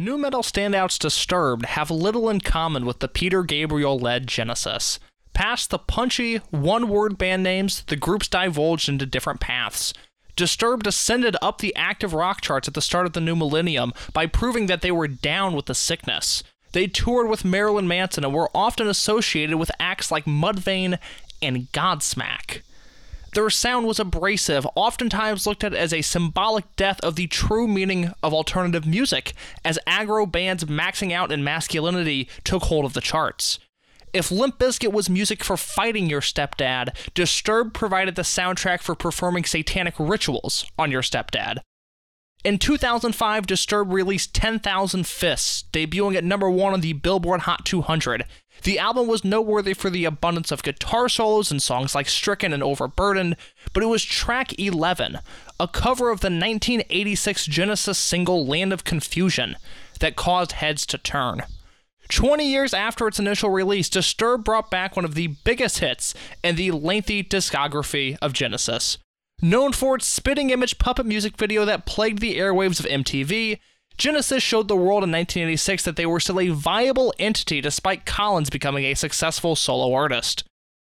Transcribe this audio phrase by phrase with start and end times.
[0.00, 5.00] Nu metal standouts Disturbed have little in common with the Peter Gabriel led Genesis.
[5.32, 9.92] Past the punchy, one word band names, the groups divulged into different paths.
[10.36, 14.26] Disturbed ascended up the active rock charts at the start of the new millennium by
[14.26, 16.44] proving that they were down with the sickness.
[16.70, 21.00] They toured with Marilyn Manson and were often associated with acts like Mudvayne
[21.42, 22.62] and Godsmack.
[23.34, 28.12] Their sound was abrasive, oftentimes looked at as a symbolic death of the true meaning
[28.22, 33.58] of alternative music, as aggro bands maxing out in masculinity took hold of the charts.
[34.12, 39.44] If Limp Bizkit was music for fighting your stepdad, Disturbed provided the soundtrack for performing
[39.44, 41.58] satanic rituals on your stepdad.
[42.44, 48.24] In 2005, Disturbed released 10,000 Fists, debuting at number one on the Billboard Hot 200.
[48.62, 52.62] The album was noteworthy for the abundance of guitar solos and songs like Stricken and
[52.62, 53.36] Overburdened,
[53.72, 55.18] but it was track 11,
[55.60, 59.56] a cover of the 1986 Genesis single Land of Confusion,
[60.00, 61.42] that caused heads to turn.
[62.08, 66.56] 20 years after its initial release, Disturbed brought back one of the biggest hits in
[66.56, 68.98] the lengthy discography of Genesis.
[69.40, 73.58] Known for its spitting image puppet music video that plagued the airwaves of MTV,
[73.98, 78.48] Genesis showed the world in 1986 that they were still a viable entity despite Collins
[78.48, 80.44] becoming a successful solo artist.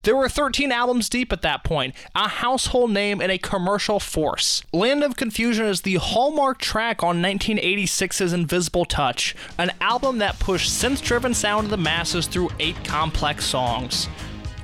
[0.02, 4.62] There were 13 albums deep at that point, a household name and a commercial force.
[4.72, 10.70] Land of Confusion is the hallmark track on 1986's Invisible Touch, an album that pushed
[10.70, 14.08] synth driven sound to the masses through eight complex songs.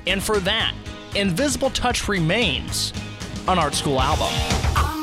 [0.07, 0.73] And for that,
[1.15, 2.93] Invisible Touch remains
[3.47, 4.96] an art school album.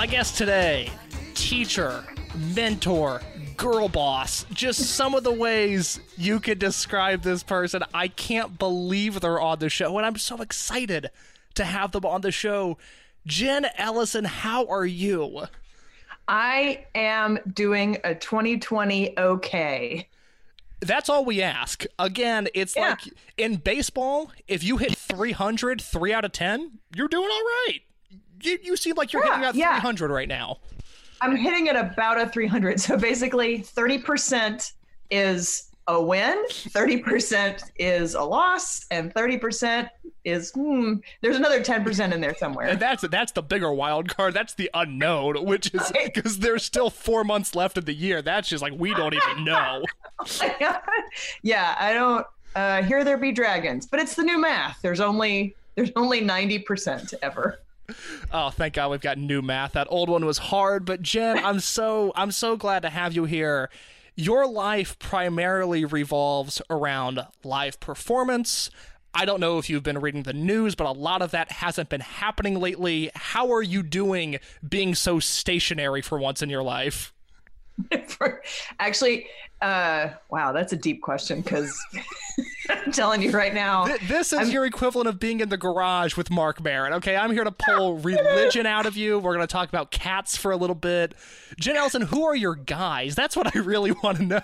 [0.00, 0.90] My guest today,
[1.34, 2.02] teacher,
[2.54, 3.20] mentor,
[3.58, 4.46] girl boss.
[4.50, 7.82] Just some of the ways you could describe this person.
[7.92, 11.10] I can't believe they're on the show, and I'm so excited
[11.52, 12.78] to have them on the show.
[13.26, 15.42] Jen Ellison, how are you?
[16.26, 20.08] I am doing a 2020 okay.
[20.80, 21.84] That's all we ask.
[21.98, 22.88] Again, it's Yeah.
[22.88, 23.00] like
[23.36, 27.80] in baseball, if you hit 300, 3 out of 10, you're doing all right.
[28.42, 29.80] You, you seem like you're Yeah, hitting about yeah.
[29.80, 30.58] 300 right now.
[31.20, 32.80] I'm hitting at about a 300.
[32.80, 34.72] So basically, 30%
[35.10, 39.90] is a win, 30% is a loss, and 30%
[40.24, 42.68] is, hmm, there's another 10% in there somewhere.
[42.68, 44.34] And that's that's the bigger wild card.
[44.34, 48.22] That's the unknown, which is because there's still four months left of the year.
[48.22, 49.82] That's just like we don't even know.
[51.42, 54.78] yeah, I don't uh, hear there be dragons, but it's the new math.
[54.82, 57.60] There's only there's only 90% ever.
[58.32, 59.72] Oh, thank God we've got new math.
[59.72, 63.24] That old one was hard, but Jen, I'm so I'm so glad to have you
[63.24, 63.70] here.
[64.16, 68.70] Your life primarily revolves around live performance.
[69.14, 71.88] I don't know if you've been reading the news, but a lot of that hasn't
[71.88, 73.10] been happening lately.
[73.14, 77.12] How are you doing being so stationary for once in your life?
[78.08, 78.42] For-
[78.78, 79.26] Actually,
[79.62, 81.78] uh, wow, that's a deep question because
[82.70, 83.86] I'm telling you right now.
[83.86, 86.92] Th- This is I'm- your equivalent of being in the garage with Marc Maron.
[86.94, 89.18] Okay, I'm here to pull religion out of you.
[89.18, 91.14] We're going to talk about cats for a little bit.
[91.58, 93.14] Jen Ellison, who are your guys?
[93.14, 94.40] That's what I really want to know.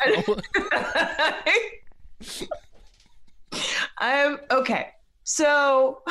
[3.99, 4.89] I'm okay.
[5.25, 6.03] So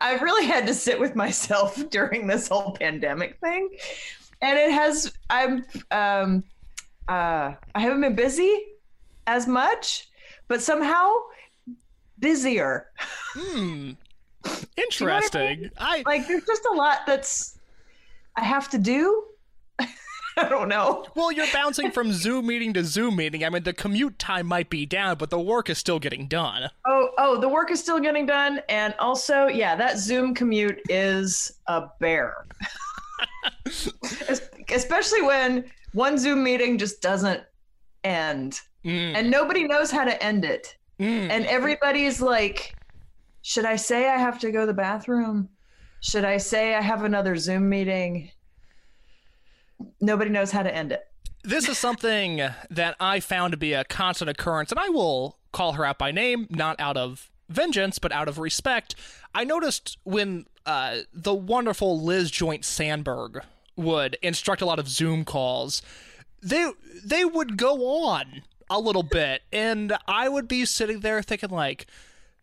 [0.00, 3.68] I've really had to sit with myself during this whole pandemic thing.
[4.42, 6.44] And it has I'm um
[7.08, 8.64] uh I haven't been busy
[9.26, 10.08] as much,
[10.48, 11.12] but somehow
[12.18, 12.90] busier.
[13.34, 13.92] Hmm.
[14.76, 15.70] Interesting.
[15.78, 17.58] I Like there's just a lot that's
[18.36, 19.24] I have to do.
[20.36, 21.04] I don't know.
[21.14, 23.44] well, you're bouncing from Zoom meeting to Zoom meeting.
[23.44, 26.70] I mean, the commute time might be down, but the work is still getting done.
[26.86, 31.52] Oh, oh, the work is still getting done, and also, yeah, that Zoom commute is
[31.66, 32.46] a bear.
[34.70, 37.42] Es- Especially when one Zoom meeting just doesn't
[38.04, 41.28] end, Mm, and nobody knows how to end it, mm.
[41.30, 42.74] and everybody's like,
[43.42, 45.50] "Should I say I have to go to the bathroom?
[46.00, 48.30] Should I say I have another Zoom meeting?"
[50.00, 51.06] Nobody knows how to end it.
[51.42, 52.36] this is something
[52.70, 56.10] that I found to be a constant occurrence, and I will call her out by
[56.12, 58.94] name, not out of vengeance, but out of respect.
[59.34, 63.42] I noticed when uh, the wonderful Liz Joint Sandberg
[63.76, 65.82] would instruct a lot of Zoom calls,
[66.42, 66.70] they
[67.04, 71.86] they would go on a little bit, and I would be sitting there thinking like,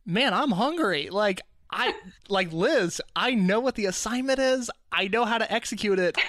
[0.06, 1.10] man, I'm hungry.
[1.10, 1.42] Like
[1.72, 1.94] I
[2.30, 4.70] like Liz, I know what the assignment is.
[4.92, 6.18] I know how to execute it.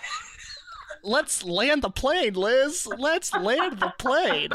[1.02, 2.86] let's land the plane, Liz.
[2.86, 4.50] Let's land the plane.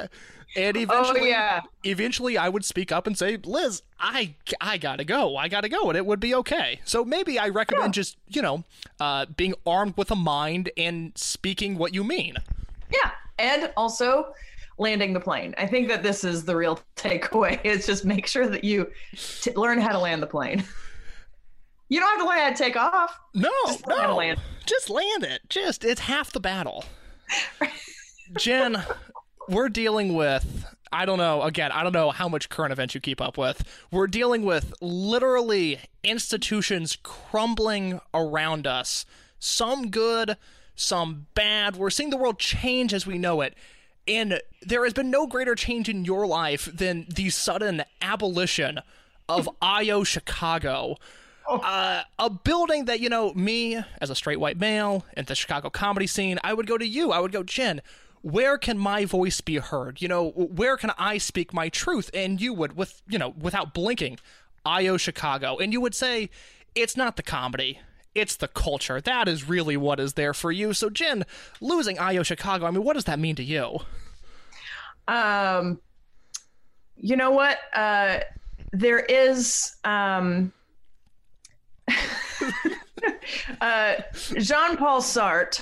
[0.56, 1.62] And eventually, oh yeah.
[1.84, 5.36] eventually, I would speak up and say, Liz, I, I gotta go.
[5.36, 6.80] I gotta go, and it would be okay.
[6.86, 8.02] So maybe I recommend yeah.
[8.02, 8.64] just, you know,
[9.00, 12.36] uh, being armed with a mind and speaking what you mean.
[12.92, 14.34] Yeah, and also
[14.78, 15.56] landing the plane.
[15.58, 17.64] I think that this is the real takeaway.
[17.64, 18.92] Is just make sure that you
[19.42, 20.64] t- learn how to land the plane.
[21.90, 23.20] You don't have to learn how to take off.
[23.34, 24.40] No, just no, land.
[24.66, 25.42] just land it.
[25.50, 26.86] Just it's half the battle.
[28.38, 28.84] Jen,
[29.48, 33.02] we're dealing with I don't know, again, I don't know how much current events you
[33.02, 33.64] keep up with.
[33.90, 39.08] We're dealing with literally institutions crumbling around us.
[39.40, 40.38] Some good,
[40.76, 41.78] some bad.
[41.78, 43.56] We're seeing the world change as we know it.
[44.08, 48.80] And there has been no greater change in your life than the sudden abolition
[49.28, 50.98] of IO Chicago.
[51.50, 51.58] Oh.
[51.58, 55.72] Uh, a building that, you know, me as a straight white male in the Chicago
[55.72, 57.12] comedy scene, I would go to you.
[57.12, 57.82] I would go, Jen,
[58.24, 60.02] where can my voice be heard?
[60.02, 62.10] You know, where can I speak my truth?
[62.14, 64.18] And you would, with, you know, without blinking,
[64.66, 65.58] IO Chicago.
[65.58, 66.30] And you would say,
[66.74, 67.80] it's not the comedy.
[68.16, 69.02] It's the culture.
[69.02, 70.74] That is really what is there for you.
[70.74, 71.26] So, Jen,
[71.60, 73.80] losing IO Chicago, I mean, what does that mean to you?
[75.08, 75.82] Um,
[76.96, 77.58] you know what?
[77.74, 78.20] Uh,
[78.72, 80.54] there is um,
[83.60, 83.96] uh,
[84.38, 85.62] Jean Paul Sartre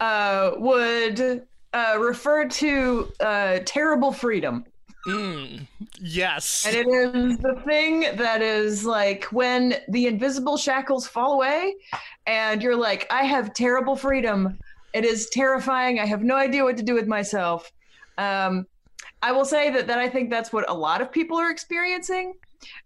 [0.00, 4.64] uh, would uh, refer to uh, terrible freedom.
[5.06, 5.66] Mm,
[6.00, 6.64] yes.
[6.66, 11.74] And it is the thing that is like when the invisible shackles fall away
[12.26, 14.58] and you're like, I have terrible freedom.
[14.92, 15.98] It is terrifying.
[15.98, 17.72] I have no idea what to do with myself.
[18.18, 18.66] Um,
[19.22, 22.34] I will say that, that I think that's what a lot of people are experiencing.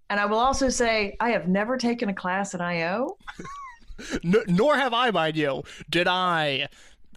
[0.08, 3.18] And I will also say, I have never taken a class at IO.
[4.22, 5.64] nor have I, mind you.
[5.90, 6.68] Did I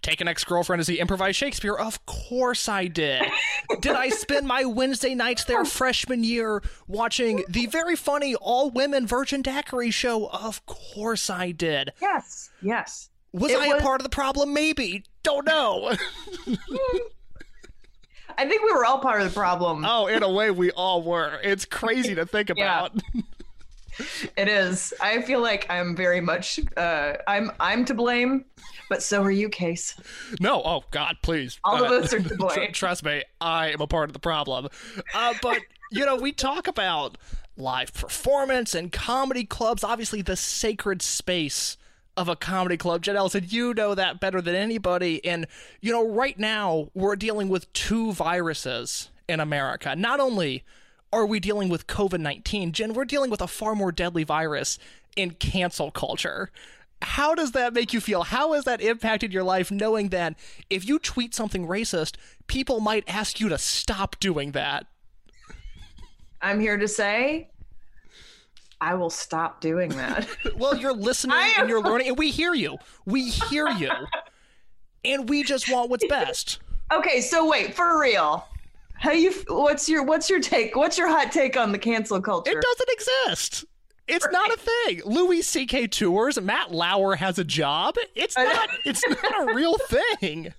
[0.01, 1.75] take an ex-girlfriend to see improvise Shakespeare?
[1.75, 3.23] Of course I did.
[3.81, 9.41] did I spend my Wednesday nights there freshman year watching the very funny all-women Virgin
[9.41, 10.27] Daiquiri show?
[10.27, 11.93] Of course I did.
[12.01, 13.09] Yes, yes.
[13.31, 13.81] Was it I was...
[13.81, 14.53] a part of the problem?
[14.53, 15.03] Maybe.
[15.23, 15.95] Don't know.
[18.37, 19.83] I think we were all part of the problem.
[19.85, 21.39] Oh, in a way, we all were.
[21.43, 22.93] It's crazy to think about.
[24.37, 24.93] it is.
[25.01, 26.59] I feel like I'm very much.
[26.77, 28.45] Uh, I'm I'm to blame,
[28.89, 29.95] but so are you, Case.
[30.39, 30.61] No.
[30.63, 31.59] Oh God, please.
[31.63, 32.71] All uh, of us are to blame.
[32.73, 34.67] Trust me, I am a part of the problem.
[35.13, 35.59] Uh, but
[35.91, 37.17] you know, we talk about
[37.57, 39.83] live performance and comedy clubs.
[39.83, 41.77] Obviously, the sacred space
[42.19, 43.01] of a comedy club.
[43.01, 45.23] Jen Ellison, you know that better than anybody.
[45.23, 45.47] And,
[45.79, 49.95] you know, right now we're dealing with two viruses in America.
[49.95, 50.65] Not only
[51.13, 54.77] are we dealing with COVID 19, Jen, we're dealing with a far more deadly virus
[55.15, 56.51] in cancel culture.
[57.01, 58.23] How does that make you feel?
[58.23, 60.37] How has that impacted your life knowing that
[60.69, 62.15] if you tweet something racist,
[62.47, 64.85] people might ask you to stop doing that?
[66.41, 67.49] I'm here to say
[68.81, 70.27] I will stop doing that.
[70.55, 72.77] well, you're listening and you're learning, and we hear you.
[73.05, 73.91] We hear you.
[75.03, 76.59] and we just want what's best.
[76.91, 78.45] Okay, so wait, for real.
[78.93, 80.75] How you what's your what's your take?
[80.75, 82.51] What's your hot take on the cancel culture?
[82.51, 83.65] It doesn't exist.
[84.09, 84.31] It's right.
[84.31, 85.01] not a thing.
[85.05, 85.87] Louis C.K.
[85.87, 86.39] tours.
[86.41, 87.95] Matt Lauer has a job.
[88.15, 88.69] It's not.
[88.85, 90.53] it's not a real thing.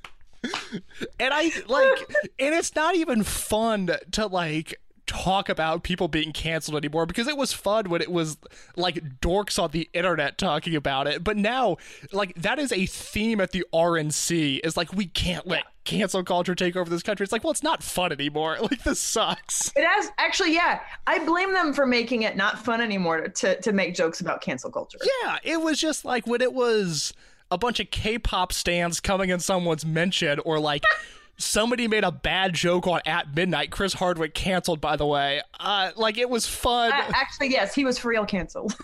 [1.19, 1.99] And I like,
[2.39, 7.37] and it's not even fun to like talk about people being canceled anymore because it
[7.37, 8.39] was fun when it was
[8.77, 11.25] like dorks on the internet talking about it.
[11.25, 11.79] But now,
[12.13, 16.55] like, that is a theme at the RNC is like, we can't let cancel culture
[16.55, 17.25] take over this country.
[17.25, 18.59] It's like, well, it's not fun anymore.
[18.71, 19.73] Like, this sucks.
[19.75, 20.81] It has actually, yeah.
[21.07, 24.71] I blame them for making it not fun anymore to, to make jokes about cancel
[24.71, 24.99] culture.
[25.23, 27.13] Yeah, it was just like when it was
[27.51, 30.85] a bunch of K-pop stands coming in someone's mention or like
[31.37, 33.71] somebody made a bad joke on at midnight.
[33.71, 35.41] Chris Hardwick canceled, by the way.
[35.59, 36.93] Uh, like it was fun.
[36.93, 38.77] Uh, actually, yes, he was for real canceled.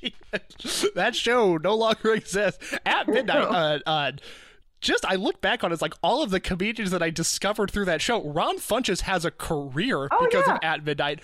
[0.94, 2.74] that show no longer exists.
[2.84, 4.12] At midnight, uh, uh,
[4.82, 7.70] just I look back on it, it's like all of the comedians that I discovered
[7.70, 8.22] through that show.
[8.22, 10.54] Ron Funches has a career oh, because yeah.
[10.56, 11.20] of At Midnight.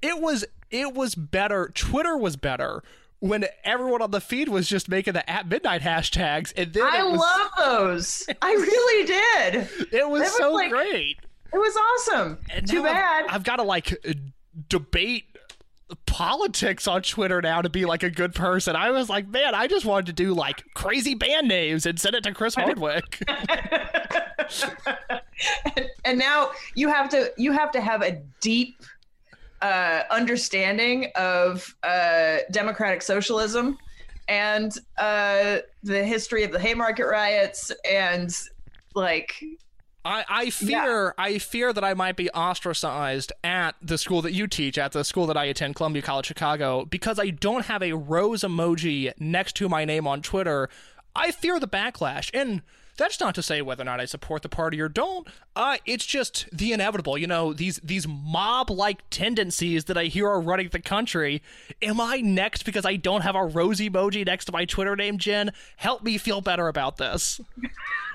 [0.00, 1.70] It was it was better.
[1.74, 2.82] Twitter was better
[3.18, 7.02] when everyone on the feed was just making the at midnight hashtags and then I
[7.02, 8.26] was, love those.
[8.40, 9.68] I really did.
[9.92, 11.18] It was, was so like, great.
[11.52, 12.38] It was awesome.
[12.48, 13.26] And Too bad.
[13.26, 14.02] I've, I've got to like
[14.68, 15.29] debate
[16.06, 18.76] politics on Twitter now to be like a good person.
[18.76, 22.14] I was like, man, I just wanted to do like crazy band names and send
[22.14, 23.22] it to Chris Hardwick.
[23.28, 23.50] and,
[26.04, 28.82] and now you have to you have to have a deep
[29.62, 33.78] uh, understanding of uh, democratic socialism
[34.28, 38.34] and uh, the history of the Haymarket riots and
[38.94, 39.42] like
[40.04, 44.46] I, I fear I fear that I might be ostracized at the school that you
[44.46, 47.92] teach at the school that I attend Columbia College Chicago because I don't have a
[47.92, 50.70] rose emoji next to my name on Twitter.
[51.14, 52.62] I fear the backlash and
[53.00, 55.26] that's not to say whether or not I support the party or don't.
[55.56, 57.18] Uh, it's just the inevitable.
[57.18, 61.42] You know, these these mob-like tendencies that I hear are running the country.
[61.82, 65.18] Am I next because I don't have a rose emoji next to my Twitter name,
[65.18, 65.52] Jen?
[65.76, 67.40] Help me feel better about this.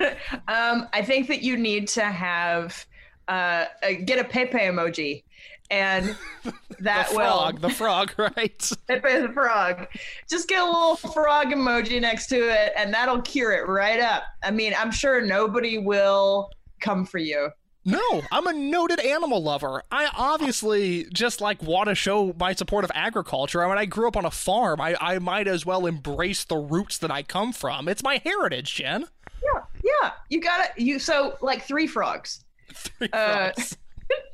[0.48, 2.86] um, I think that you need to have
[3.28, 3.66] uh,
[4.04, 5.24] get a Pepe emoji
[5.70, 6.16] and
[6.80, 8.72] that the frog, will the frog, right?
[8.88, 9.86] It is a frog.
[10.28, 14.22] Just get a little frog emoji next to it, and that'll cure it right up.
[14.42, 17.50] I mean, I'm sure nobody will come for you.
[17.88, 19.80] No, I'm a noted animal lover.
[19.92, 23.64] I obviously just like want to show my support of agriculture.
[23.64, 24.80] I mean, I grew up on a farm.
[24.80, 27.88] I, I might as well embrace the roots that I come from.
[27.88, 29.06] It's my heritage, Jen.
[29.40, 30.10] Yeah, yeah.
[30.28, 30.82] You got it.
[30.82, 32.44] You so like three frogs.
[32.74, 33.76] Three Uh, frogs.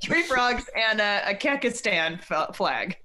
[0.03, 1.35] Three frogs and a, a
[2.31, 2.97] f- flag.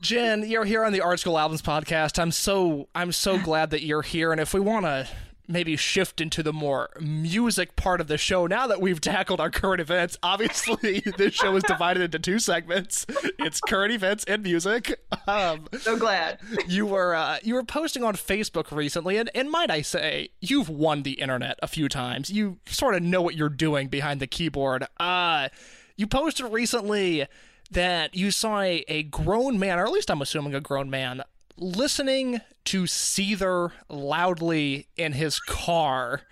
[0.00, 2.18] Jen, you're here on the Art School Albums podcast.
[2.18, 4.32] I'm so I'm so glad that you're here.
[4.32, 5.06] And if we want to
[5.50, 9.50] maybe shift into the more music part of the show, now that we've tackled our
[9.50, 13.04] current events, obviously this show is divided into two segments.
[13.38, 15.00] It's current events and music.
[15.26, 16.38] Um, So glad.
[16.68, 20.68] you were uh, you were posting on Facebook recently, and, and might I say, you've
[20.68, 22.30] won the internet a few times.
[22.30, 24.86] You sort of know what you're doing behind the keyboard.
[24.98, 25.48] Uh,
[25.96, 27.26] you posted recently
[27.72, 31.22] that you saw a, a grown man, or at least I'm assuming a grown man,
[31.60, 36.22] listening to Seether loudly in his car.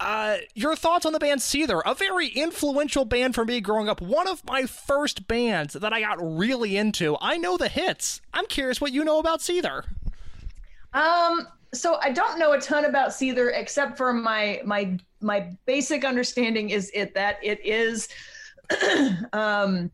[0.00, 4.00] Uh, your thoughts on the band Seether, a very influential band for me growing up.
[4.00, 7.16] One of my first bands that I got really into.
[7.20, 8.20] I know the hits.
[8.32, 9.84] I'm curious what you know about Seether.
[10.92, 16.04] Um, so I don't know a ton about Seether except for my my my basic
[16.04, 18.08] understanding is it that it is
[19.32, 19.90] um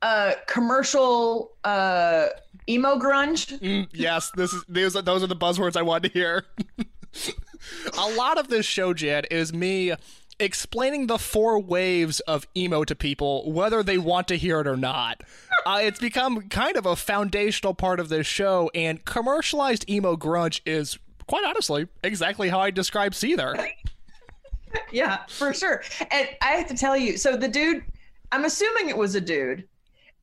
[0.00, 2.28] uh commercial uh
[2.68, 3.58] emo grunge.
[3.60, 6.44] Mm, yes, this is those are, those are the buzzwords I wanted to hear.
[7.98, 9.94] a lot of this show, Jen, is me
[10.40, 14.76] explaining the four waves of emo to people, whether they want to hear it or
[14.76, 15.22] not.
[15.66, 20.60] Uh, it's become kind of a foundational part of this show, and commercialized emo grunge
[20.64, 23.68] is, quite honestly, exactly how I describe Seether.
[24.92, 25.82] Yeah, for sure.
[26.10, 27.82] And I have to tell you, so the dude,
[28.32, 29.66] I'm assuming it was a dude.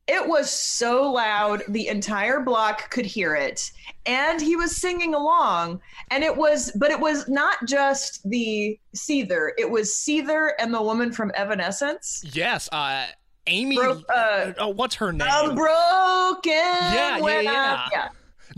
[0.08, 3.70] It was so loud, the entire block could hear it.
[4.06, 5.80] And he was singing along.
[6.12, 10.80] And it was, but it was not just the Seether, it was Seether and the
[10.80, 12.22] woman from Evanescence.
[12.32, 13.06] Yes, uh,
[13.48, 13.76] Amy.
[13.76, 15.28] Bro- uh, oh, what's her name?
[15.30, 16.52] I'm broken.
[16.52, 18.08] yeah, when I- yeah.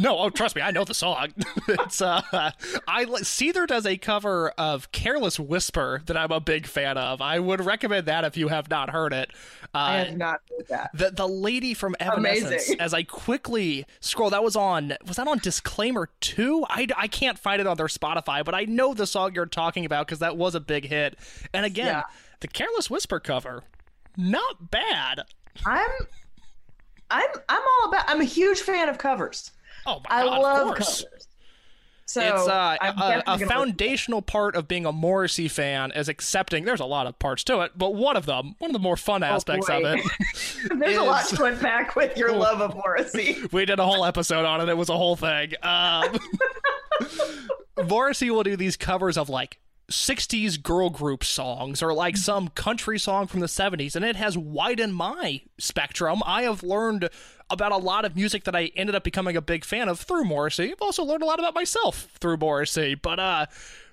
[0.01, 1.35] No, oh, trust me, I know the song.
[1.69, 2.23] it's uh,
[2.87, 7.21] I Seether does a cover of "Careless Whisper" that I'm a big fan of.
[7.21, 9.31] I would recommend that if you have not heard it.
[9.75, 10.91] I Uh, have not heard that.
[10.95, 12.47] the the lady from Evanescence.
[12.69, 12.81] Amazing.
[12.81, 16.65] As I quickly scroll, that was on was that on Disclaimer two?
[16.69, 19.85] I, I can't find it on their Spotify, but I know the song you're talking
[19.85, 21.19] about because that was a big hit.
[21.53, 22.03] And again, Yeah.
[22.39, 23.65] the "Careless Whisper" cover,
[24.17, 25.23] not bad.
[25.67, 25.91] I'm
[27.11, 29.51] I'm I'm all about I'm a huge fan of covers.
[29.89, 31.05] Oh my I god, love of covers.
[32.05, 36.65] So it's uh, a, a foundational part of being a Morrissey fan is accepting.
[36.65, 38.97] There's a lot of parts to it, but one of them, one of the more
[38.97, 40.01] fun aspects of Oh, boy.
[40.01, 43.37] it, There's a lot is- to unpack with your love of Morrissey.
[43.53, 44.71] we did a whole episode on it.
[44.71, 45.53] It was a whole thing.
[45.63, 46.19] Um,
[47.87, 49.59] Morrissey will do these covers of like
[49.91, 54.37] 60s girl group songs or like some country song from the 70s, and it has
[54.37, 56.23] widened my spectrum.
[56.27, 57.09] I have learned
[57.51, 60.25] about a lot of music that I ended up becoming a big fan of through
[60.25, 60.71] Morrissey.
[60.73, 62.95] I've also learned a lot about myself through Morrissey.
[62.95, 63.47] But uh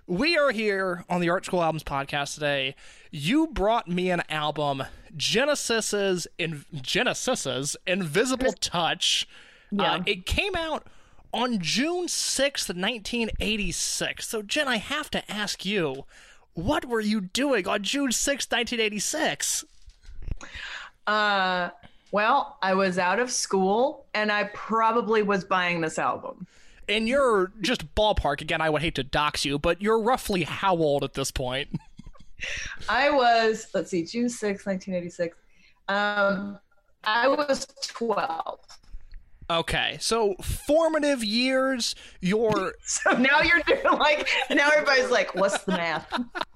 [0.08, 2.76] we are here on the Art School Albums podcast today.
[3.10, 4.84] You brought me an album,
[5.18, 9.28] Genesis's in Genesis's Invisible Touch.
[9.72, 10.04] Uh, Yeah.
[10.06, 10.86] it came out
[11.36, 14.26] on June 6th, 1986.
[14.26, 16.06] So, Jen, I have to ask you,
[16.54, 19.66] what were you doing on June 6th, 1986?
[21.06, 21.70] Uh,
[22.12, 26.48] well, I was out of school and I probably was buying this album.
[26.88, 30.78] And you're just ballpark, again, I would hate to dox you, but you're roughly how
[30.78, 31.68] old at this point?
[32.90, 35.38] I was, let's see, June sixth, 1986.
[35.90, 36.60] Um,
[37.04, 38.60] I was 12.
[39.48, 45.74] Okay, so formative years, you're So now you're doing like, now everybody's like, what's the
[45.74, 46.08] math?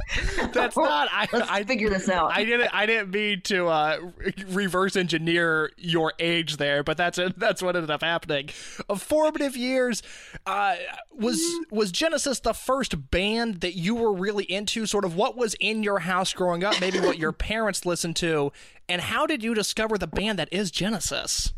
[0.54, 1.08] That's not.
[1.12, 2.32] I, Let's I figure this out.
[2.32, 2.74] I didn't.
[2.74, 4.00] I didn't mean to uh,
[4.48, 7.38] reverse engineer your age there, but that's it.
[7.38, 8.50] That's what ended up happening.
[8.90, 10.02] Of formative years,
[10.48, 10.78] uh,
[11.16, 14.88] was was Genesis the first band that you were really into?
[14.88, 16.82] Sort of what was in your house growing up?
[16.82, 18.52] Maybe what your parents listened to,
[18.88, 21.54] and how did you discover the band that is Genesis?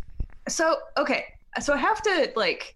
[0.52, 1.26] So okay,
[1.60, 2.76] so I have to like,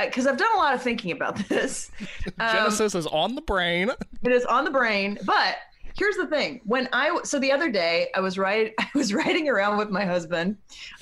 [0.00, 1.90] because I've done a lot of thinking about this.
[2.38, 3.90] Um, Genesis is on the brain.
[4.22, 5.56] It is on the brain, but
[5.98, 9.48] here's the thing: when I so the other day I was right, I was riding
[9.48, 10.56] around with my husband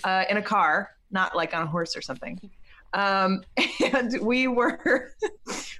[0.04, 2.40] uh, in a car, not like on a horse or something.
[2.94, 3.42] Um,
[3.92, 5.14] and we were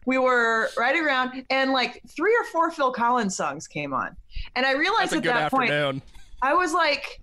[0.06, 4.16] we were riding around, and like three or four Phil Collins songs came on,
[4.56, 6.02] and I realized at that point.
[6.44, 7.20] I was like,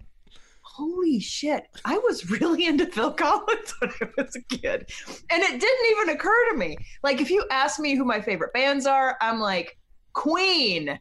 [0.79, 4.89] holy shit, I was really into Phil Collins when I was a kid.
[5.29, 6.77] And it didn't even occur to me.
[7.03, 9.77] Like, if you ask me who my favorite bands are, I'm like,
[10.13, 10.99] Queen,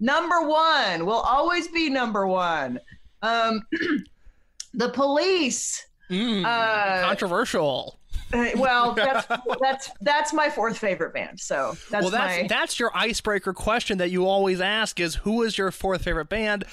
[0.00, 2.80] number one, will always be number one.
[3.22, 3.62] Um,
[4.74, 5.86] the police.
[6.10, 7.98] Mm, Uh, controversial.
[8.32, 9.26] Uh, well, that's
[9.60, 11.40] that's that's my fourth favorite band.
[11.40, 15.42] So that's, well, that's my that's your icebreaker question that you always ask: is who
[15.42, 16.64] is your fourth favorite band?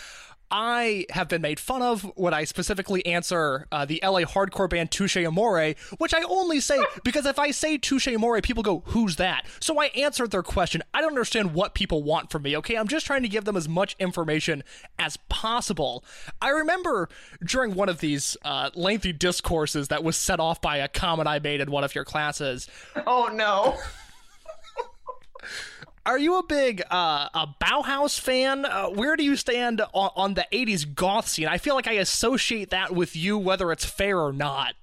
[0.58, 4.90] I have been made fun of when I specifically answer uh, the LA hardcore band
[4.90, 9.18] Touche Amore, which I only say because if I say Touche Amore, people go, "Who's
[9.18, 10.82] that?" So I answered their question.
[10.94, 12.56] I don't understand what people want from me.
[12.56, 14.64] Okay, I'm just trying to give them as much information
[14.98, 16.06] as possible.
[16.42, 17.10] I remember
[17.44, 21.40] during one of these uh, lengthy discourses that was set off by a comment I
[21.40, 22.70] made in one of your classes.
[23.06, 23.78] oh no.
[26.06, 28.66] Are you a big uh, a Bauhaus fan?
[28.66, 31.48] Uh, where do you stand on, on the '80s goth scene?
[31.48, 34.76] I feel like I associate that with you, whether it's fair or not.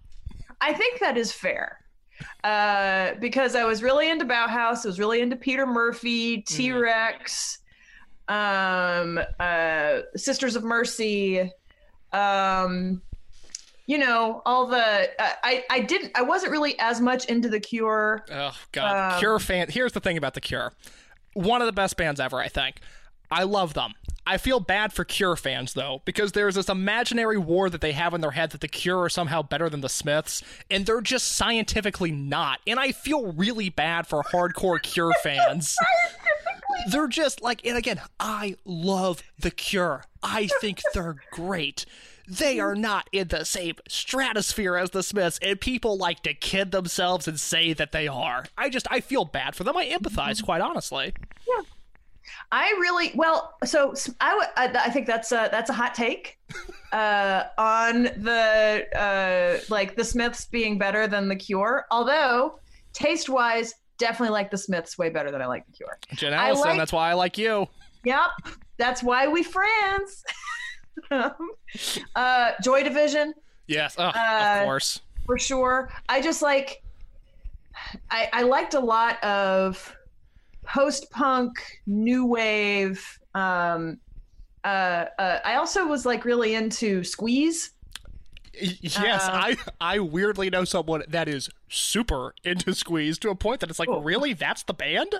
[0.60, 1.78] I think that is fair.
[2.44, 7.58] Uh, because I was really into Bauhaus, I was really into Peter Murphy, T Rex,
[8.28, 11.50] um, uh, Sisters of Mercy,
[12.12, 13.00] um,
[13.86, 15.08] you know, all the.
[15.20, 16.12] Uh, I I didn't.
[16.16, 18.24] I wasn't really as much into the Cure.
[18.30, 19.68] Oh God, Um, Cure fan.
[19.68, 20.72] Here's the thing about the Cure.
[21.34, 22.80] One of the best bands ever, I think.
[23.30, 23.94] I love them.
[24.26, 28.14] I feel bad for Cure fans though, because there's this imaginary war that they have
[28.14, 31.32] in their head that the Cure are somehow better than the Smiths, and they're just
[31.32, 32.60] scientifically not.
[32.66, 35.76] And I feel really bad for hardcore Cure fans.
[36.90, 40.04] They're just like, and again, I love the Cure.
[40.22, 41.84] I think they're great.
[42.28, 46.70] They are not in the same stratosphere as the Smiths, and people like to kid
[46.70, 48.44] themselves and say that they are.
[48.56, 49.76] I just, I feel bad for them.
[49.76, 51.12] I empathize, quite honestly.
[51.48, 51.62] Yeah,
[52.52, 53.54] I really well.
[53.64, 54.46] So s- I would.
[54.56, 56.38] I, I think that's a that's a hot take
[56.92, 61.86] uh, on the uh, like the Smiths being better than the Cure.
[61.90, 62.58] Although
[62.92, 65.98] taste wise, definitely like the Smiths way better than I like the Cure.
[66.14, 67.66] Jen Allison, like- that's why I like you.
[68.04, 68.30] Yep,
[68.78, 70.24] that's why we friends.
[72.16, 73.34] uh, Joy Division
[73.66, 75.00] Yes, oh, Uh, of course.
[75.26, 75.90] for sure.
[76.08, 76.82] I just like.
[78.10, 79.96] I, I liked a lot of
[80.64, 81.52] post punk,
[81.86, 83.18] new wave.
[83.34, 83.98] Um,
[84.64, 87.70] uh, uh, I also was like really into Squeeze.
[88.54, 93.60] Yes, uh, I I weirdly know someone that is super into Squeeze to a point
[93.60, 95.14] that it's like, really, that's the band?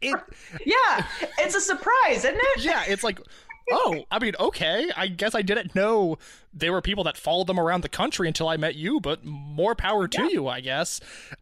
[0.00, 0.18] It,
[0.66, 1.06] Yeah,
[1.38, 2.64] it's a surprise, isn't it?
[2.64, 3.20] yeah, it's like,
[3.70, 6.18] oh, I mean, okay, I guess I didn't know
[6.58, 9.74] there were people that followed them around the country until I met you, but more
[9.74, 11.00] power to you, I guess.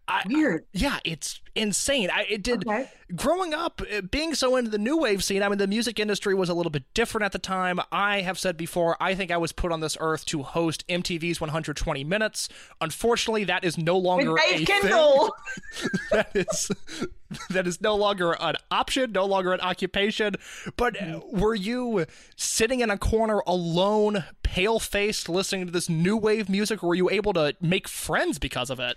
[0.08, 0.64] I, Weird.
[0.72, 2.10] yeah, it's insane.
[2.12, 2.90] I it did Okay.
[3.14, 5.42] growing up uh, being so into the new wave scene.
[5.42, 7.78] I mean, the music industry was a little bit different at the time.
[7.92, 11.40] I have said before, I think I was put on this earth to host MTV's
[11.40, 12.48] 120 Minutes.
[12.80, 14.90] Unfortunately, that is no longer a Dave thing.
[16.10, 16.70] That is
[17.50, 20.34] that is no longer an option, no longer an occupation.
[20.76, 26.16] But uh, were you sitting in a corner alone, pale faced, listening to this new
[26.16, 28.96] wave music, or were you able to make friends because of it?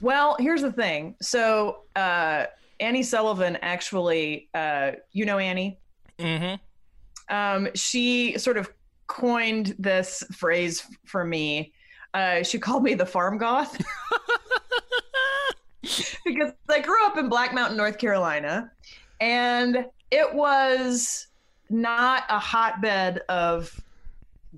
[0.00, 1.16] Well, here's the thing.
[1.20, 2.46] So uh,
[2.80, 5.78] Annie Sullivan actually, uh, you know Annie.
[6.18, 6.56] Mm-hmm.
[7.32, 8.72] um, she sort of
[9.06, 11.72] coined this phrase for me.
[12.12, 13.80] Uh, she called me the farm goth
[16.24, 18.72] because I grew up in Black Mountain, North Carolina,
[19.20, 21.28] and it was
[21.70, 23.78] not a hotbed of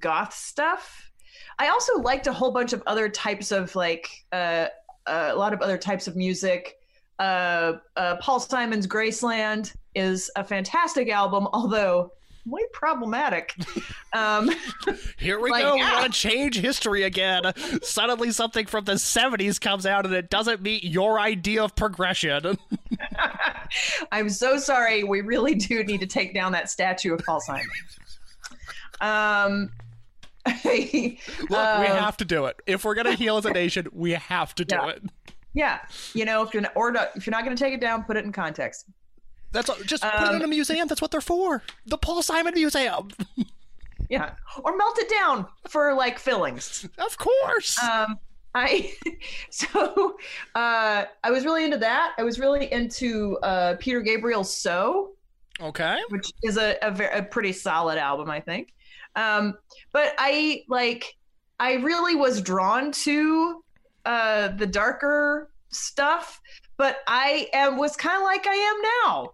[0.00, 1.10] goth stuff.
[1.58, 4.66] I also liked a whole bunch of other types of like uh,
[5.06, 6.76] a lot of other types of music.
[7.18, 12.12] Uh, uh, Paul Simon's Graceland is a fantastic album, although
[12.46, 13.54] way problematic.
[14.12, 14.50] Um,
[15.18, 15.76] Here we Like, go.
[15.76, 16.00] We ah.
[16.00, 17.52] want to change history again.
[17.80, 22.58] Suddenly, something from the 70s comes out and it doesn't meet your idea of progression.
[24.10, 25.04] I'm so sorry.
[25.04, 27.68] We really do need to take down that statue of Paul Simon.
[29.02, 29.70] Um,
[30.64, 32.56] Look, we um, have to do it.
[32.66, 34.88] If we're gonna heal as a nation, we have to do Yeah.
[34.88, 35.02] it.
[35.52, 35.78] yeah,
[36.14, 38.04] you know, if you're not, or not, if you're not going to take it down,
[38.04, 38.86] put it in context.
[39.52, 40.86] That's all, just put it Um, in a museum.
[40.86, 41.62] That's what they're for.
[41.86, 43.08] The Paul Simon Museum.
[44.08, 44.32] Yeah,
[44.64, 46.88] or melt it down for like fillings.
[46.98, 47.80] Of course.
[47.80, 48.18] Um,
[48.56, 48.92] I
[49.50, 50.16] so
[50.56, 52.14] uh, I was really into that.
[52.18, 55.12] I was really into uh, Peter Gabriel's "So,"
[55.60, 56.00] okay.
[56.08, 58.72] which is a, a, ver- a pretty solid album, I think.
[59.16, 59.54] Um,
[59.92, 61.16] but I like
[61.58, 63.62] I really was drawn to
[64.06, 66.40] uh, the darker stuff,
[66.76, 69.32] but I am was kind of like I am now.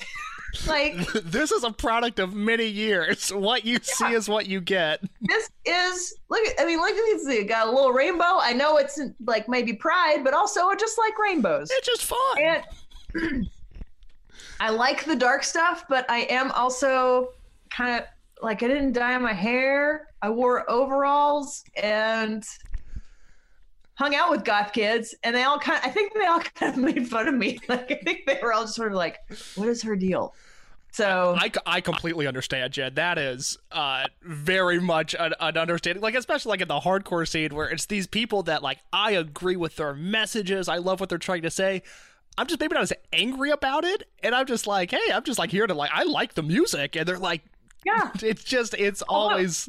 [0.66, 3.30] like this is a product of many years.
[3.32, 5.00] What you see is what you get.
[5.20, 6.40] this is look.
[6.58, 7.26] I mean, look at this.
[7.28, 8.38] It got a little rainbow.
[8.40, 11.70] I know it's like maybe pride, but also I just like rainbows.
[11.70, 12.64] It's just fun.
[13.14, 13.48] And
[14.60, 17.28] I like the dark stuff, but I am also
[17.70, 18.06] kind of
[18.44, 20.08] like I didn't dye my hair.
[20.22, 22.44] I wore overalls and
[23.94, 25.80] hung out with goth kids, and they all kind.
[25.82, 27.58] I think they all kind of made fun of me.
[27.68, 29.18] Like I think they were all just sort of like,
[29.56, 30.34] "What is her deal?"
[30.92, 32.94] So I, I completely understand, Jen.
[32.94, 37.52] That is uh, very much an, an understanding, like especially like in the hardcore scene
[37.52, 40.68] where it's these people that like I agree with their messages.
[40.68, 41.82] I love what they're trying to say.
[42.36, 45.38] I'm just maybe not as angry about it, and I'm just like, hey, I'm just
[45.38, 47.42] like here to like I like the music, and they're like,
[47.84, 49.68] yeah, it's just it's always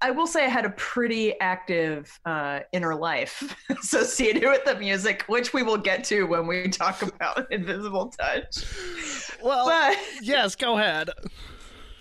[0.00, 5.24] I will say I had a pretty active uh, inner life associated with the music,
[5.26, 8.64] which we will get to when we talk about Invisible Touch.
[9.42, 9.66] well.
[9.66, 11.10] But yes, go ahead.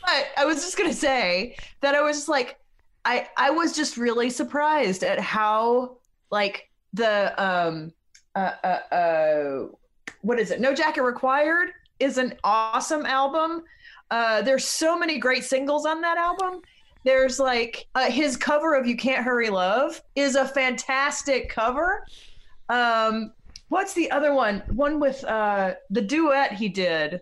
[0.05, 2.59] But I was just gonna say that I was just like,
[3.05, 5.97] I I was just really surprised at how
[6.31, 7.93] like the um
[8.35, 9.67] uh uh, uh
[10.21, 10.59] what is it?
[10.59, 13.63] No Jacket Required is an awesome album.
[14.11, 16.61] Uh, there's so many great singles on that album.
[17.03, 22.05] There's like uh, his cover of "You Can't Hurry Love" is a fantastic cover.
[22.69, 23.33] Um,
[23.69, 24.63] what's the other one?
[24.71, 27.21] One with uh, the duet he did.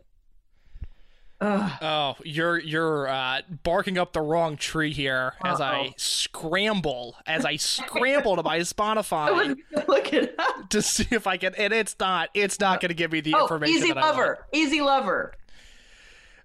[1.41, 1.71] Ugh.
[1.81, 7.55] Oh, you're you're uh, barking up the wrong tree here as I scramble as I
[7.57, 9.53] scramble to my Spotify
[9.87, 10.69] look it up.
[10.69, 13.33] to see if I can, and it's not it's not going to give me the
[13.35, 13.75] Oh, information.
[13.75, 14.17] Easy that I want.
[14.17, 14.47] Lover.
[14.53, 15.33] Easy Lover.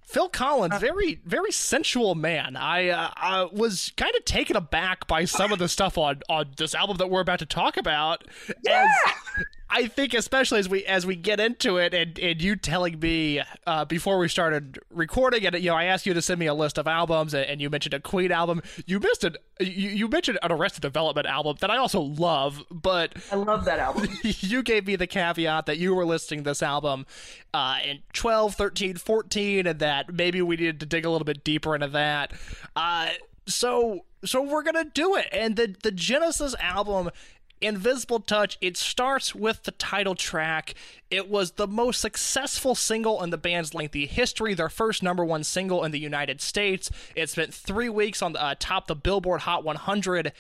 [0.09, 2.57] Phil Collins, Uh, very very sensual man.
[2.57, 6.53] I uh, uh, was kind of taken aback by some of the stuff on on
[6.57, 8.25] this album that we're about to talk about.
[8.65, 8.87] Yeah.
[8.87, 12.99] As, I think especially as we as we get into it, and, and you telling
[12.99, 16.47] me uh, before we started recording, and you know, I asked you to send me
[16.47, 18.63] a list of albums, and, and you mentioned a Queen album.
[18.87, 19.37] You missed it.
[19.61, 23.79] You, you mentioned an Arrested Development album that I also love, but I love that
[23.79, 24.09] album.
[24.23, 27.05] you gave me the caveat that you were listing this album
[27.53, 31.45] uh, in 12, 13, 14, and that maybe we needed to dig a little bit
[31.45, 32.33] deeper into that.
[32.75, 33.11] Uh,
[33.47, 35.27] so, so we're gonna do it.
[35.33, 37.11] And the the Genesis album,
[37.61, 40.75] Invisible Touch, it starts with the title track.
[41.11, 45.45] It was the most successful single in the band's lengthy history, their first number one
[45.45, 46.91] single in the United States.
[47.15, 50.33] It spent three weeks on the uh, top the Billboard Hot 100.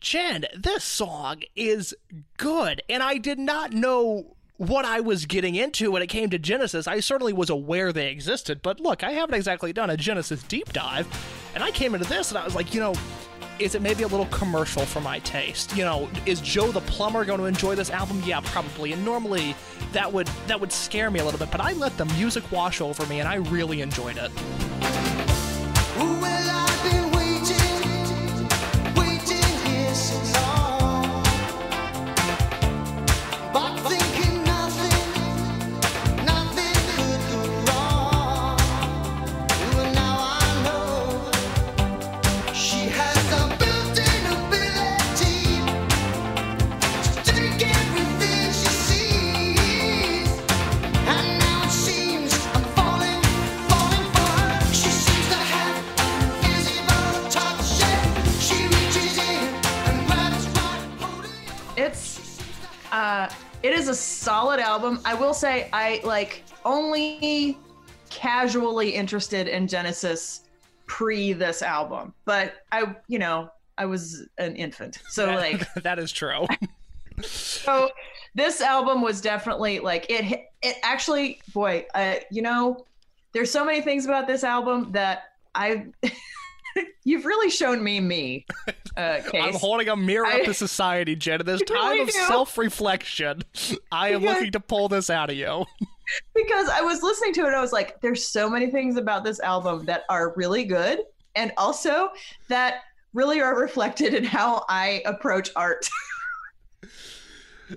[0.00, 1.94] Jen, this song is
[2.36, 6.38] good, and I did not know what I was getting into when it came to
[6.38, 6.86] Genesis.
[6.86, 10.72] I certainly was aware they existed, but look, I haven't exactly done a Genesis deep
[10.72, 11.06] dive,
[11.54, 12.94] and I came into this and I was like, you know,
[13.58, 15.76] is it maybe a little commercial for my taste?
[15.76, 18.22] You know, is Joe the plumber going to enjoy this album?
[18.24, 18.92] Yeah, probably.
[18.92, 19.54] And normally
[19.92, 22.80] that would that would scare me a little bit, but I let the music wash
[22.80, 25.27] over me and I really enjoyed it.
[65.18, 67.58] Will say I like only
[68.10, 70.42] casually interested in Genesis
[70.86, 72.14] pre this album.
[72.24, 74.98] But I you know, I was an infant.
[75.08, 76.46] So like that is true.
[77.22, 77.90] so
[78.34, 82.84] this album was definitely like it it actually boy uh, you know
[83.32, 85.86] there's so many things about this album that i
[87.04, 88.46] you've really shown me me,
[88.96, 89.20] uh.
[89.34, 91.40] I'm holding a mirror I- up to society, Jen.
[91.40, 93.42] In this time of self-reflection,
[93.92, 95.64] I am Because- looking to pull this out of you.
[96.34, 99.24] because I was listening to it and I was like, there's so many things about
[99.24, 101.00] this album that are really good
[101.34, 102.08] and also
[102.48, 102.76] that
[103.12, 105.88] really are reflected in how I approach art,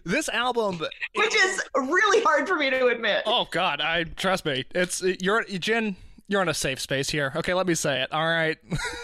[0.05, 0.79] This album,
[1.15, 3.23] which is really hard for me to admit.
[3.25, 4.63] oh God, I trust me.
[4.73, 5.97] It's you're Jen.
[6.31, 7.33] You're in a safe space here.
[7.35, 8.13] Okay, let me say it.
[8.13, 8.57] All right.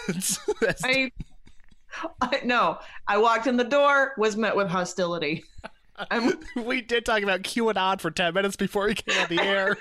[0.82, 1.12] I,
[2.22, 5.44] I no, I walked in the door, was met with hostility.
[6.10, 9.76] I'm we did talk about QAnon for 10 minutes before we came on the air.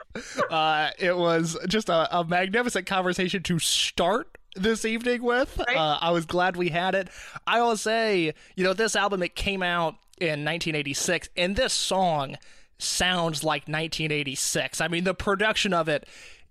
[0.50, 5.58] uh, it was just a, a magnificent conversation to start this evening with.
[5.58, 5.76] Right.
[5.76, 7.08] Uh, I was glad we had it.
[7.48, 12.36] I will say, you know, this album, it came out in 1986, and this song
[12.78, 14.80] sounds like 1986.
[14.80, 16.06] I mean, the production of it.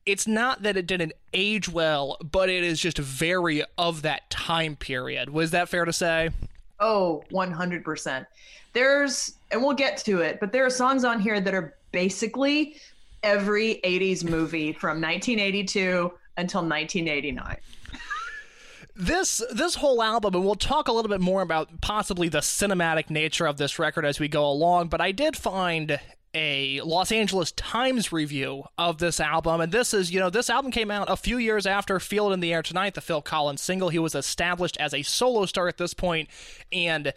[0.06, 4.76] It's not that it didn't age well, but it is just very of that time
[4.76, 5.30] period.
[5.30, 6.30] Was that fair to say?
[6.80, 8.26] Oh, 100%.
[8.74, 12.78] There's, and we'll get to it, but there are songs on here that are basically
[13.24, 17.58] every 80s movie from 1982 until 1989.
[18.96, 23.10] this this whole album and we'll talk a little bit more about possibly the cinematic
[23.10, 25.98] nature of this record as we go along but i did find
[26.34, 29.62] a los angeles times review of this album.
[29.62, 32.34] And this is you know this album came out a few years after feel it
[32.34, 33.90] in the air tonight the phil collins single.
[33.90, 36.30] He was established as a solo star at this point
[36.72, 37.14] and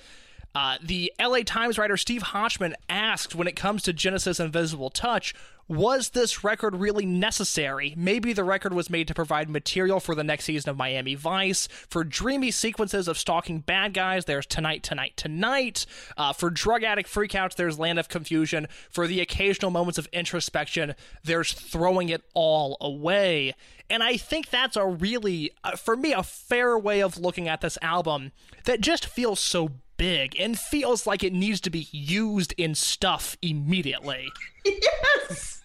[0.54, 5.34] uh, the LA Times writer Steve Hochman asked when it comes to Genesis Invisible Touch,
[5.66, 7.94] was this record really necessary?
[7.96, 11.68] Maybe the record was made to provide material for the next season of Miami Vice.
[11.88, 15.86] For dreamy sequences of stalking bad guys, there's Tonight, Tonight, Tonight.
[16.18, 18.68] Uh, for drug addict freakouts, there's Land of Confusion.
[18.90, 23.54] For the occasional moments of introspection, there's Throwing It All Away.
[23.88, 27.62] And I think that's a really, uh, for me, a fair way of looking at
[27.62, 28.32] this album
[28.64, 33.36] that just feels so big and feels like it needs to be used in stuff
[33.42, 34.28] immediately.
[34.64, 35.62] yes.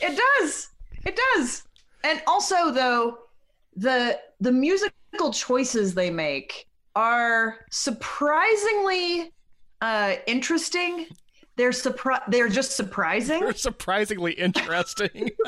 [0.00, 0.70] It does.
[1.04, 1.64] It does.
[2.04, 3.18] And also though
[3.74, 9.32] the the musical choices they make are surprisingly
[9.82, 11.06] uh interesting.
[11.56, 13.40] They're surpri- they're just surprising.
[13.40, 15.30] They're surprisingly interesting.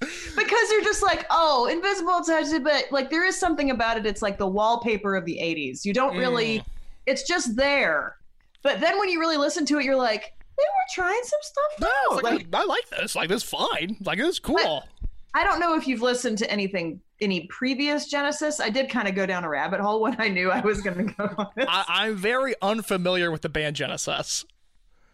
[0.00, 4.06] because you're just like oh invisible touch but like there is something about it.
[4.06, 6.64] It's like the wallpaper of the 80s you don't really
[7.06, 8.16] it's just there
[8.62, 11.80] but then when you really listen to it you're like they were trying some stuff
[12.10, 13.14] no, it's like, I like this.
[13.16, 13.96] Like this, is fine.
[14.04, 14.84] Like this, is cool.
[15.32, 18.60] I don't know if you've listened to anything, any previous Genesis.
[18.60, 20.98] I did kind of go down a rabbit hole when I knew I was going
[21.06, 21.64] to go on this.
[21.66, 24.44] I, I'm very unfamiliar with the band Genesis.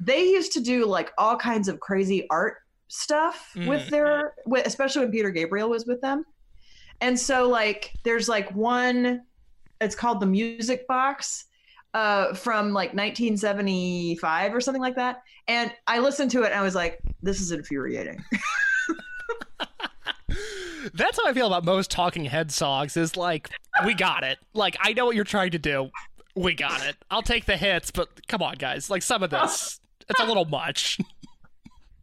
[0.00, 2.56] they used to do like all kinds of crazy art
[2.88, 3.90] stuff with Mm.
[3.90, 6.24] their, with, especially when Peter Gabriel was with them.
[7.00, 9.22] And so, like, there's like one,
[9.80, 11.44] it's called the Music Box.
[11.96, 16.60] Uh, from like 1975 or something like that, and I listened to it and I
[16.60, 18.22] was like, "This is infuriating."
[20.92, 22.98] That's how I feel about most Talking Head songs.
[22.98, 23.48] Is like,
[23.86, 24.36] we got it.
[24.52, 25.88] Like, I know what you're trying to do.
[26.34, 26.96] We got it.
[27.10, 28.90] I'll take the hits, but come on, guys.
[28.90, 30.98] Like some of this, it's a little much.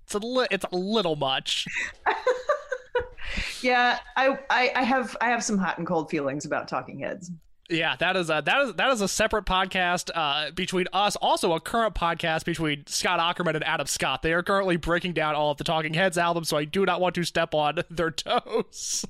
[0.06, 1.66] It's a li- it's a little much.
[3.62, 7.32] yeah, I, I I have I have some hot and cold feelings about Talking Heads.
[7.70, 11.16] Yeah, that is a that is that is a separate podcast uh, between us.
[11.16, 14.22] Also, a current podcast between Scott Aukerman and Adam Scott.
[14.22, 17.00] They are currently breaking down all of the Talking Heads albums, so I do not
[17.00, 19.06] want to step on their toes.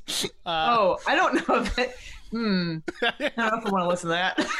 [0.46, 1.96] Uh, Oh, I don't know if it.
[2.30, 2.78] Hmm.
[3.02, 4.48] I don't know if I want to listen to that.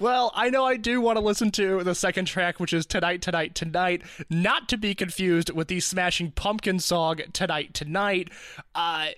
[0.00, 3.22] Well, I know I do want to listen to the second track, which is Tonight,
[3.22, 8.30] Tonight, Tonight, not to be confused with the Smashing Pumpkin song Tonight, Tonight.
[8.74, 9.10] Uh,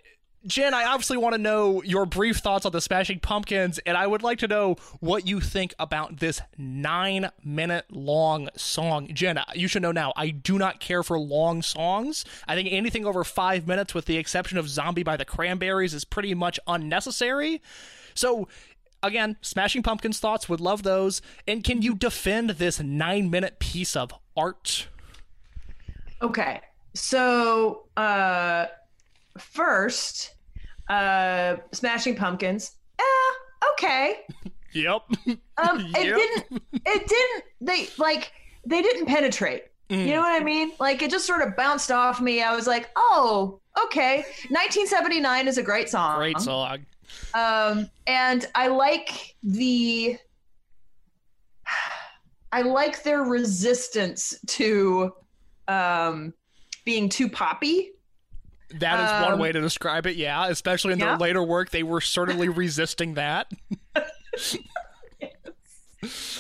[0.47, 4.07] Jen, I obviously want to know your brief thoughts on the Smashing Pumpkins, and I
[4.07, 9.09] would like to know what you think about this nine minute long song.
[9.13, 12.25] Jen, you should know now, I do not care for long songs.
[12.47, 16.05] I think anything over five minutes, with the exception of Zombie by the Cranberries, is
[16.05, 17.61] pretty much unnecessary.
[18.15, 18.49] So,
[19.03, 21.21] again, Smashing Pumpkins thoughts, would love those.
[21.49, 24.87] And can you defend this nine minute piece of art?
[26.23, 26.61] Okay,
[26.95, 28.67] so uh,
[29.39, 30.35] first,
[30.89, 32.73] uh, Smashing Pumpkins.
[32.99, 33.03] Eh,
[33.73, 34.21] okay.
[34.75, 35.03] Yep.
[35.27, 35.39] Um,
[35.97, 36.17] it Yep.
[36.17, 36.63] didn't.
[36.85, 37.45] It didn't.
[37.63, 38.31] They like
[38.67, 39.65] they didn't penetrate.
[39.89, 40.07] Mm.
[40.07, 40.73] You know what I mean?
[40.79, 42.43] Like it just sort of bounced off me.
[42.43, 44.17] I was like, oh, okay.
[44.51, 46.19] 1979 is a great song.
[46.19, 46.85] Great song.
[47.33, 50.19] Um, and I like the
[52.53, 55.13] I like their resistance to
[55.67, 56.35] um
[56.85, 57.93] being too poppy.
[58.75, 60.47] That is one Um, way to describe it, yeah.
[60.49, 61.07] Especially in yeah.
[61.07, 63.51] their later work, they were certainly resisting that.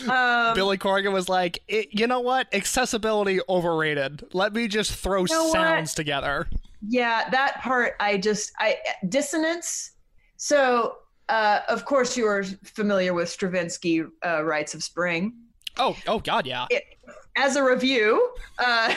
[0.08, 2.46] Um, Billy Corgan was like, "I- you know what?
[2.54, 4.22] Accessibility overrated.
[4.32, 5.52] Let me just throw know what?
[5.52, 6.46] sounds together.
[6.88, 8.76] yeah, that part I just I
[9.08, 9.90] dissonance.
[10.36, 15.32] So uh, of course you are familiar with Stravinsky uh, Rites of Spring.
[15.76, 16.66] Oh, oh God, yeah.
[17.38, 18.94] As a review uh,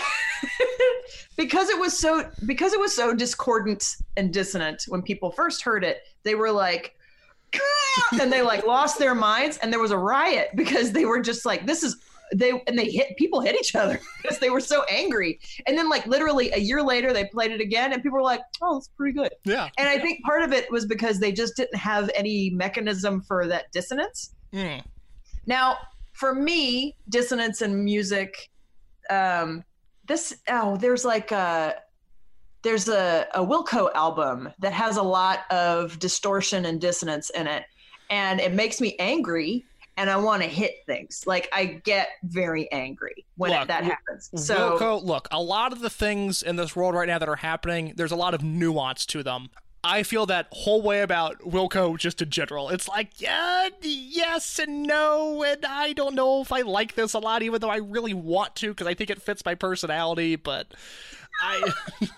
[1.38, 3.84] because it was so because it was so discordant
[4.18, 6.96] and dissonant when people first heard it they were like
[8.20, 11.46] and they like lost their minds and there was a riot because they were just
[11.46, 11.98] like this is
[12.34, 15.90] they and they hit people hit each other because they were so angry and then
[15.90, 18.88] like literally a year later they played it again and people were like oh it's
[18.88, 19.68] pretty good Yeah.
[19.78, 23.48] and i think part of it was because they just didn't have any mechanism for
[23.48, 24.84] that dissonance Mm.
[25.46, 25.78] now,
[26.22, 28.52] for me, dissonance in music,
[29.10, 29.64] um,
[30.08, 31.74] this oh, there's like a
[32.62, 37.64] there's a, a Wilco album that has a lot of distortion and dissonance in it,
[38.12, 39.66] and it makes me angry,
[39.98, 41.24] and I want to hit things.
[41.26, 44.30] Like I get very angry when Look, it, that happens.
[44.36, 47.36] So Wilco, look, a lot of the things in this world right now that are
[47.36, 49.50] happening, there's a lot of nuance to them.
[49.84, 52.70] I feel that whole way about Wilco just in general.
[52.70, 57.20] It's like, yeah, yes and no, and I don't know if I like this a
[57.20, 60.36] lot, even though I really want to because I think it fits my personality.
[60.36, 60.68] But
[61.42, 61.74] I,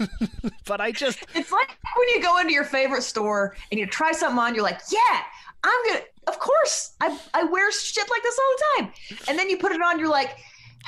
[0.65, 4.12] but I just it's like when you go into your favorite store and you try
[4.12, 5.21] something on, you're like, yeah,
[5.63, 6.02] I'm gonna.
[6.28, 8.93] Of course, I I wear shit like this all the time,
[9.30, 10.38] and then you put it on, you're like.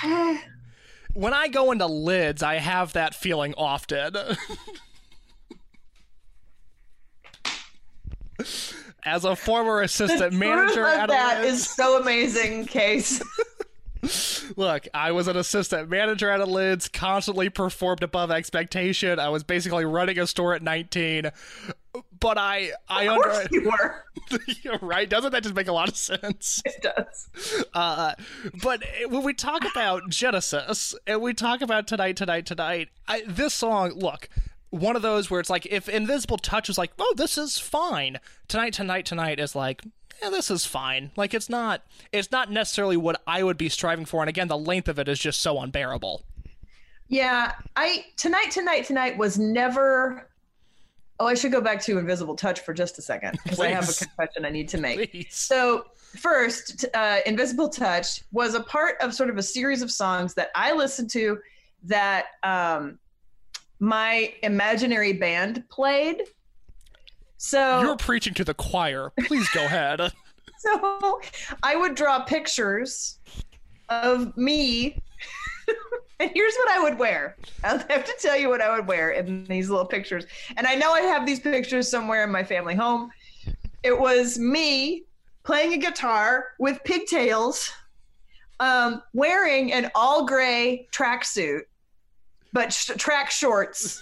[1.13, 4.17] When I go into lids, I have that feeling often.
[9.03, 13.21] As a former assistant manager Truth of at a that Lids, is so amazing, Case.
[14.55, 19.19] look, I was an assistant manager at a Lids, constantly performed above expectation.
[19.19, 21.31] I was basically running a store at 19,
[22.19, 24.79] but I, I Of course under, you were.
[24.81, 25.09] Right?
[25.09, 26.61] Doesn't that just make a lot of sense?
[26.65, 27.65] It does.
[27.73, 28.13] Uh,
[28.63, 33.53] but when we talk about Genesis and we talk about tonight, tonight, tonight, I, this
[33.53, 34.29] song, look,
[34.75, 38.19] one of those where it's like if Invisible Touch was like, oh, this is fine.
[38.47, 39.83] Tonight, tonight, tonight is like,
[40.21, 41.11] yeah, this is fine.
[41.15, 44.21] Like it's not, it's not necessarily what I would be striving for.
[44.21, 46.23] And again, the length of it is just so unbearable.
[47.07, 50.29] Yeah, I tonight, tonight, tonight was never.
[51.17, 53.87] Oh, I should go back to Invisible Touch for just a second because I have
[53.87, 55.11] a confession I need to make.
[55.11, 55.27] Please.
[55.29, 55.85] So
[56.17, 60.49] first, uh, Invisible Touch was a part of sort of a series of songs that
[60.55, 61.39] I listened to
[61.83, 62.99] that um,
[63.85, 66.23] my imaginary band played.
[67.37, 69.11] So You're preaching to the choir.
[69.27, 70.11] Please go ahead.
[70.57, 71.21] So
[71.61, 73.19] I would draw pictures
[73.89, 74.99] of me.
[76.19, 77.35] and here's what I would wear.
[77.63, 80.25] I'll have to tell you what I would wear in these little pictures.
[80.57, 83.11] And I know I have these pictures somewhere in my family home.
[83.83, 85.03] It was me
[85.43, 87.71] playing a guitar with pigtails,
[88.59, 91.63] um, wearing an all gray tracksuit,
[92.55, 94.01] but sh- track shorts.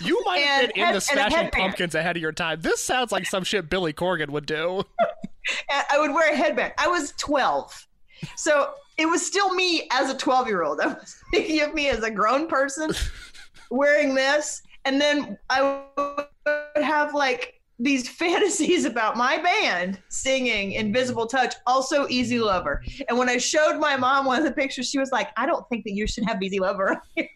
[0.00, 1.50] You might have been in head- the Smashing.
[1.50, 2.60] Pumpkins ahead of your time.
[2.60, 4.84] This sounds like some shit Billy Corgan would do.
[5.70, 6.74] I would wear a headband.
[6.78, 7.86] I was 12.
[8.36, 10.80] So it was still me as a 12 year old.
[10.82, 12.90] I was thinking of me as a grown person
[13.70, 14.62] wearing this.
[14.84, 16.26] And then I would
[16.84, 22.82] have like these fantasies about my band singing Invisible Touch, also Easy Lover.
[23.08, 25.68] And when I showed my mom one of the pictures, she was like, I don't
[25.68, 27.28] think that you should have Easy Lover here.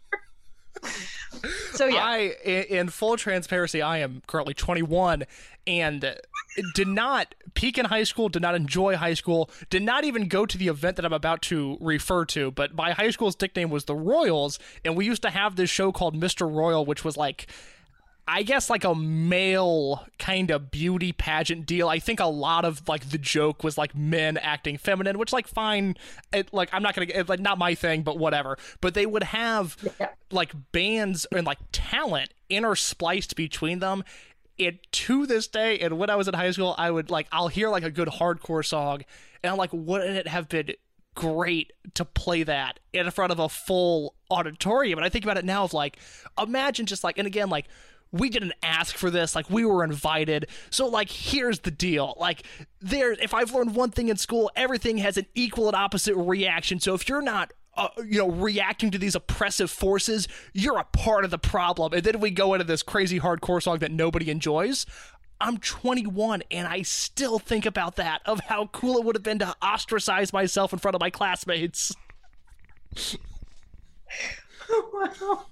[1.72, 2.04] so yeah.
[2.04, 5.24] I, in full transparency, I am currently 21
[5.66, 6.16] and
[6.74, 10.46] did not peak in high school, did not enjoy high school, did not even go
[10.46, 12.50] to the event that I'm about to refer to.
[12.50, 15.92] But my high school's nickname was the Royals, and we used to have this show
[15.92, 16.52] called Mr.
[16.52, 17.46] Royal, which was like.
[18.30, 21.88] I guess like a male kind of beauty pageant deal.
[21.88, 25.48] I think a lot of like the joke was like men acting feminine, which like
[25.48, 25.96] fine.
[26.32, 28.58] It, like I'm not gonna it, like not my thing, but whatever.
[28.82, 30.10] But they would have Yeah.
[30.30, 34.04] like bands and like talent interspliced between them.
[34.58, 37.48] It to this day, and when I was in high school, I would like I'll
[37.48, 39.04] hear like a good hardcore song,
[39.42, 40.72] and I'm like, wouldn't it have been
[41.14, 44.98] great to play that in front of a full auditorium?
[44.98, 45.98] And I think about it now of like,
[46.40, 47.66] imagine just like, and again, like
[48.12, 50.48] we didn't ask for this like we were invited.
[50.70, 52.14] So like here's the deal.
[52.18, 52.44] Like
[52.80, 56.80] there if i've learned one thing in school everything has an equal and opposite reaction.
[56.80, 61.24] So if you're not uh, you know reacting to these oppressive forces you're a part
[61.24, 61.92] of the problem.
[61.92, 64.86] And then we go into this crazy hardcore song that nobody enjoys.
[65.40, 69.38] I'm 21 and i still think about that of how cool it would have been
[69.38, 71.94] to ostracize myself in front of my classmates.
[74.92, 75.46] Wow.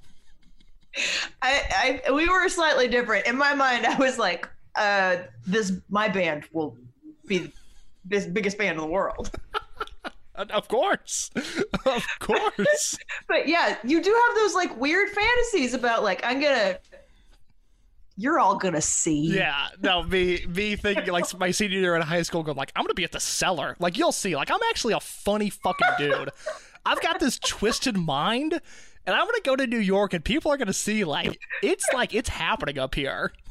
[1.42, 3.26] I, I we were slightly different.
[3.26, 5.16] In my mind, I was like, uh,
[5.47, 6.76] this my band will
[7.26, 7.53] be
[8.05, 9.30] this biggest band in the world.
[10.51, 11.30] Of course.
[11.86, 12.99] Of course.
[13.28, 16.78] But yeah, you do have those like weird fantasies about like I'm gonna
[18.18, 19.34] you're all gonna see.
[19.34, 22.84] Yeah, no, me me thinking like my senior year in high school, going like I'm
[22.84, 23.76] gonna be at the cellar.
[23.78, 26.30] Like you'll see, like I'm actually a funny fucking dude.
[26.84, 28.61] I've got this twisted mind,
[29.07, 32.14] and I'm gonna go to New York, and people are gonna see like it's like
[32.14, 33.32] it's happening up here.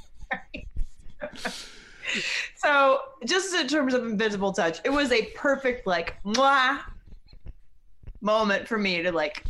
[2.56, 6.80] So just in terms of invisible touch, it was a perfect like mwah
[8.22, 9.43] moment for me to like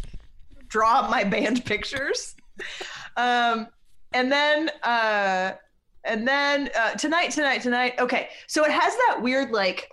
[0.68, 2.36] draw my band pictures.
[3.18, 3.68] Um,
[4.14, 5.54] and then uh,
[6.04, 7.96] and then uh, tonight, tonight, tonight.
[8.00, 9.90] Okay, so it has that weird like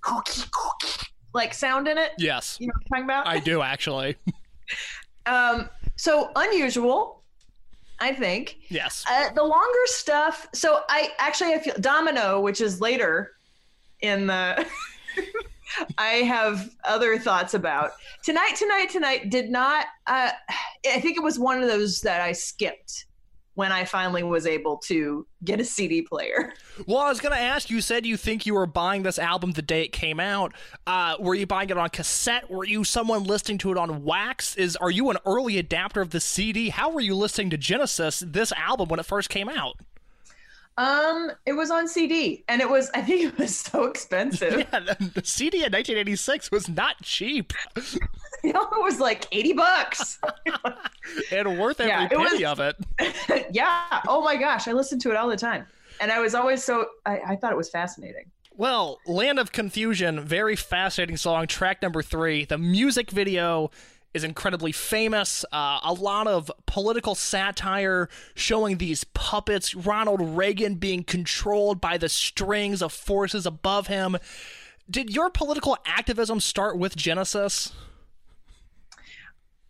[0.00, 2.12] cookie cookie like sound in it.
[2.18, 3.26] Yes, You know what I'm talking about?
[3.26, 4.16] I do actually.
[5.26, 7.22] Um, so unusual,
[8.00, 8.58] I think.
[8.68, 9.04] Yes.
[9.10, 10.48] Uh, the longer stuff.
[10.52, 13.32] So I actually I feel Domino, which is later
[14.00, 14.66] in the.
[15.98, 18.54] I have other thoughts about tonight.
[18.56, 19.86] Tonight, tonight did not.
[20.06, 20.30] Uh,
[20.86, 23.06] I think it was one of those that I skipped
[23.54, 26.52] when I finally was able to get a CD player.
[26.86, 27.70] Well, I was gonna ask.
[27.70, 30.52] You said you think you were buying this album the day it came out.
[30.86, 32.50] Uh, were you buying it on cassette?
[32.50, 34.56] Were you someone listening to it on wax?
[34.56, 36.70] Is are you an early adapter of the CD?
[36.70, 39.76] How were you listening to Genesis this album when it first came out?
[40.76, 42.90] Um, it was on CD, and it was.
[42.94, 44.66] I think it was so expensive.
[44.72, 47.52] Yeah, the, the CD in 1986 was not cheap
[48.44, 50.18] you know, it was like eighty bucks.
[51.32, 53.48] and worth every Yeah, it penny was- of it.
[53.54, 54.00] yeah.
[54.08, 55.66] Oh my gosh, I listened to it all the time,
[56.00, 56.86] and I was always so.
[57.06, 58.30] I, I thought it was fascinating.
[58.56, 62.44] Well, Land of Confusion, very fascinating song, track number three.
[62.44, 63.72] The music video
[64.12, 65.44] is incredibly famous.
[65.52, 72.08] Uh, a lot of political satire showing these puppets, Ronald Reagan being controlled by the
[72.08, 74.16] strings of forces above him.
[74.88, 77.72] Did your political activism start with Genesis?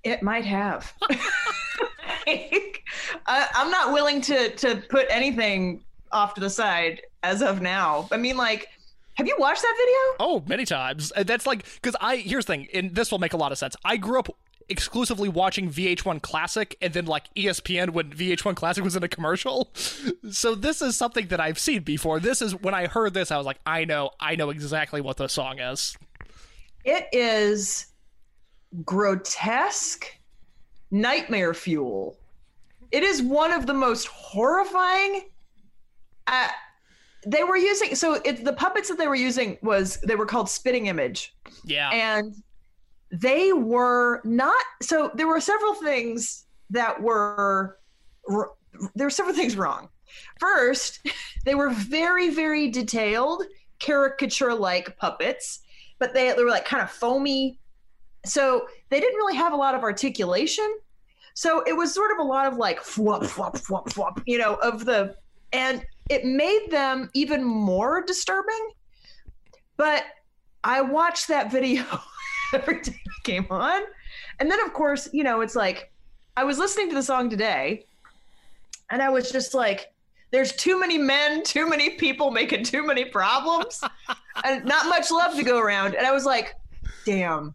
[0.05, 0.93] It might have.
[2.27, 5.83] I, I'm not willing to to put anything
[6.13, 8.09] off to the side as of now.
[8.13, 8.69] I mean, like,
[9.15, 10.17] have you watched that video?
[10.21, 11.13] Oh, many times.
[11.17, 13.59] Uh, That's like because I here's the thing, and this will make a lot of
[13.59, 13.77] sense.
[13.85, 14.29] I grew up
[14.69, 19.71] exclusively watching VH1 Classic and then like ESPN when VH1 Classic was in a commercial.
[20.31, 22.19] So this is something that I've seen before.
[22.19, 25.19] This is when I heard this, I was like, I know, I know exactly what
[25.19, 25.97] the song is.
[26.83, 27.87] It is
[28.85, 30.07] grotesque
[30.91, 32.19] nightmare fuel.
[32.91, 35.23] It is one of the most horrifying.
[36.27, 36.49] Uh,
[37.27, 40.49] they were using so it, the puppets that they were using was they were called
[40.49, 41.35] spitting image.
[41.65, 41.91] Yeah.
[41.91, 42.35] and
[43.11, 47.79] they were not so there were several things that were
[48.95, 49.89] there were several things wrong
[50.41, 51.01] first
[51.45, 53.45] they were very very detailed
[53.79, 55.61] caricature like puppets
[55.99, 57.59] but they, they were like kind of foamy
[58.25, 60.79] so they didn't really have a lot of articulation
[61.35, 64.55] so it was sort of a lot of like fwop, fwop, fwop, fwop, you know
[64.57, 65.15] of the
[65.53, 68.71] and it made them even more disturbing
[69.77, 70.05] but
[70.63, 71.85] i watched that video
[72.55, 73.83] every time it came on.
[74.41, 75.93] And then, of course, you know, it's like
[76.37, 77.87] I was listening to the song today
[78.91, 79.93] and I was just like,
[80.31, 83.85] there's too many men, too many people making too many problems,
[84.45, 85.95] and not much love to go around.
[85.95, 86.55] And I was like,
[87.07, 87.55] damn.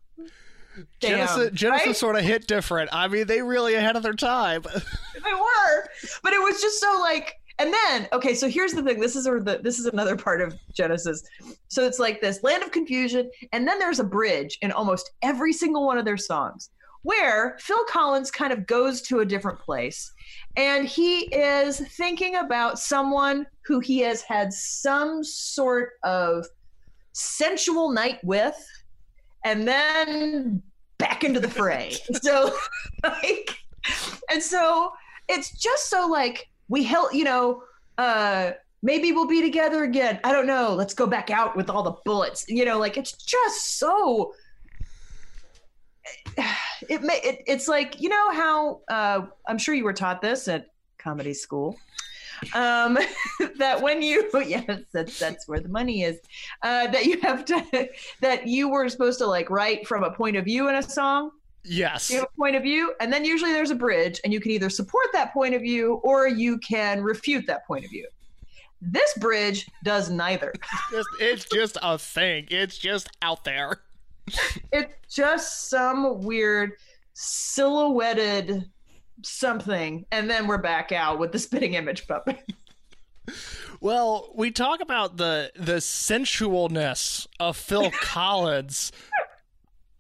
[1.00, 1.28] Damn.
[1.28, 1.96] Genesis, Genesis right?
[1.96, 2.90] sort of hit different.
[2.94, 4.64] I mean, they really ahead of their time.
[5.22, 5.90] They were,
[6.24, 7.36] but it was just so like.
[7.60, 9.02] And then, okay, so here's the thing.
[9.02, 11.24] This is the this is another part of Genesis.
[11.68, 15.52] So it's like this land of confusion, and then there's a bridge in almost every
[15.52, 16.70] single one of their songs
[17.04, 20.14] where Phil Collins kind of goes to a different place,
[20.56, 26.46] and he is thinking about someone who he has had some sort of
[27.12, 28.56] sensual night with,
[29.44, 30.62] and then
[31.00, 31.96] back into the fray.
[32.22, 32.56] so,
[33.04, 33.58] like,
[34.32, 34.92] and so
[35.28, 37.64] it's just so like we help, you know,
[37.98, 38.52] uh,
[38.84, 40.20] maybe we'll be together again.
[40.24, 40.76] I don't know.
[40.76, 42.46] Let's go back out with all the bullets.
[42.48, 44.34] You know, like it's just so.
[46.88, 47.20] It may.
[47.22, 51.34] It, it's like you know how uh, I'm sure you were taught this at comedy
[51.34, 51.78] school.
[52.54, 52.98] Um,
[53.58, 56.20] that when you yes, that's that's where the money is.
[56.64, 57.90] Uh, that you have to
[58.22, 61.32] that you were supposed to like write from a point of view in a song
[61.64, 62.10] yes.
[62.10, 64.52] you have a point of view and then usually there's a bridge and you can
[64.52, 68.08] either support that point of view or you can refute that point of view
[68.82, 70.54] this bridge does neither
[70.92, 72.48] Just, it's just a thing.
[72.50, 73.82] It's just out there.
[74.72, 76.74] it's just some weird
[77.14, 78.70] silhouetted
[79.24, 82.42] something, and then we're back out with the spitting image puppet.
[83.82, 88.92] Well, we talk about the the sensualness of Phil Collins.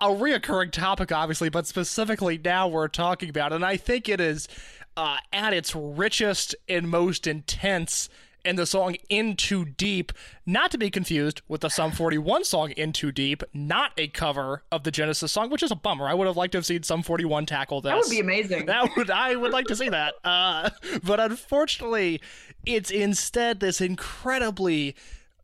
[0.02, 4.22] A reoccurring topic, obviously, but specifically now we're talking about, it, and I think it
[4.22, 4.48] is
[4.96, 8.10] uh, at its richest and most intense
[8.46, 10.12] in the song "In Too Deep,"
[10.46, 14.64] not to be confused with the Sum 41 song "In Too Deep," not a cover
[14.72, 16.08] of the Genesis song, which is a bummer.
[16.08, 17.92] I would have liked to have seen Sum 41 tackle this.
[17.92, 18.66] That would be amazing.
[18.70, 20.16] That would I would like to see that.
[20.24, 20.70] Uh,
[21.04, 22.22] but unfortunately,
[22.66, 24.96] it's instead this incredibly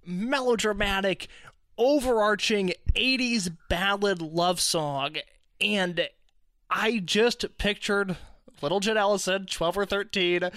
[0.06, 1.28] melodramatic,
[1.78, 5.16] overarching 80s ballad love song.
[5.60, 6.10] And
[6.70, 8.18] I just pictured
[8.62, 10.50] little Jen Ellison, 12 or 13,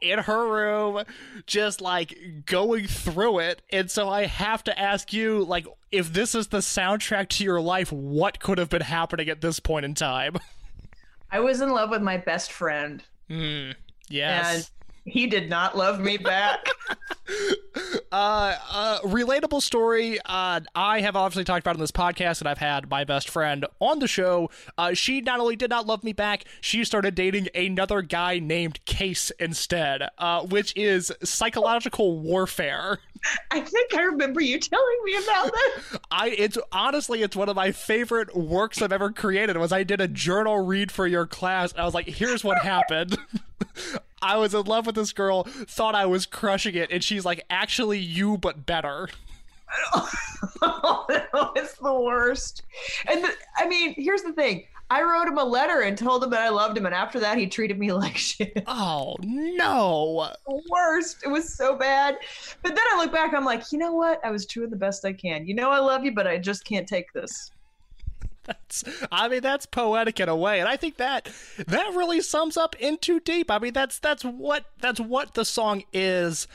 [0.00, 1.04] in her room,
[1.46, 2.16] just like
[2.46, 3.62] going through it.
[3.70, 7.60] And so I have to ask you, like, if this is the soundtrack to your
[7.60, 10.36] life, what could have been happening at this point in time?
[11.30, 13.70] I was in love with my best friend, hmm.
[14.08, 14.54] Yes.
[14.54, 14.70] and
[15.04, 16.66] he did not love me back.
[18.12, 20.20] Uh, uh, relatable story.
[20.24, 23.66] Uh, I have obviously talked about in this podcast, and I've had my best friend
[23.80, 24.50] on the show.
[24.78, 28.84] Uh, she not only did not love me back, she started dating another guy named
[28.84, 33.00] Case instead, uh, which is psychological warfare.
[33.50, 36.00] I think I remember you telling me about that.
[36.12, 39.56] I it's honestly it's one of my favorite works I've ever created.
[39.56, 42.58] Was I did a journal read for your class, and I was like, here's what
[42.58, 43.18] happened.
[44.24, 47.44] I was in love with this girl, thought I was crushing it, and she's like,
[47.50, 49.08] actually, you but better.
[51.56, 52.62] it's the worst.
[53.06, 54.64] And the, I mean, here's the thing.
[54.90, 57.38] I wrote him a letter and told him that I loved him, and after that,
[57.38, 58.62] he treated me like shit.
[58.66, 60.30] Oh no.
[60.46, 61.22] The worst.
[61.24, 62.18] It was so bad.
[62.62, 64.24] But then I look back, I'm like, you know what?
[64.24, 65.46] I was doing the best I can.
[65.46, 67.50] You know, I love you, but I just can't take this.
[68.46, 71.28] That's I mean that's poetic in a way, and I think that
[71.66, 73.50] that really sums up In Too Deep.
[73.50, 76.46] I mean that's that's what that's what the song is.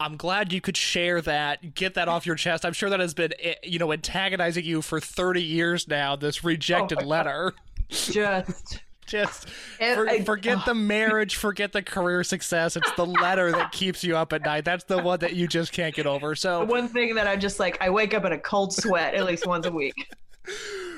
[0.00, 2.64] I'm glad you could share that, get that off your chest.
[2.64, 6.16] I'm sure that has been eh, you know antagonizing you for 30 years now.
[6.16, 7.52] This rejected my letter.
[7.90, 8.80] Just.
[9.06, 12.74] Just for- I- forget the marriage, forget the career success.
[12.74, 14.64] It's the letter that keeps you up at night.
[14.64, 16.30] That's the one that you just can't get over.
[16.30, 19.12] The So one thing that I'm just like, I wake up in a cold sweat
[19.12, 19.92] at least once a week.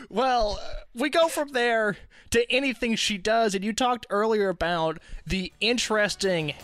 [0.09, 0.61] Well,
[0.95, 1.97] we go from there
[2.31, 6.55] to anything she does, and you talked earlier about the interesting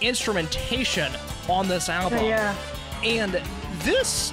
[0.00, 1.12] instrumentation
[1.48, 2.24] on this album.
[2.24, 2.54] Yeah.
[3.02, 3.40] And
[3.80, 4.32] this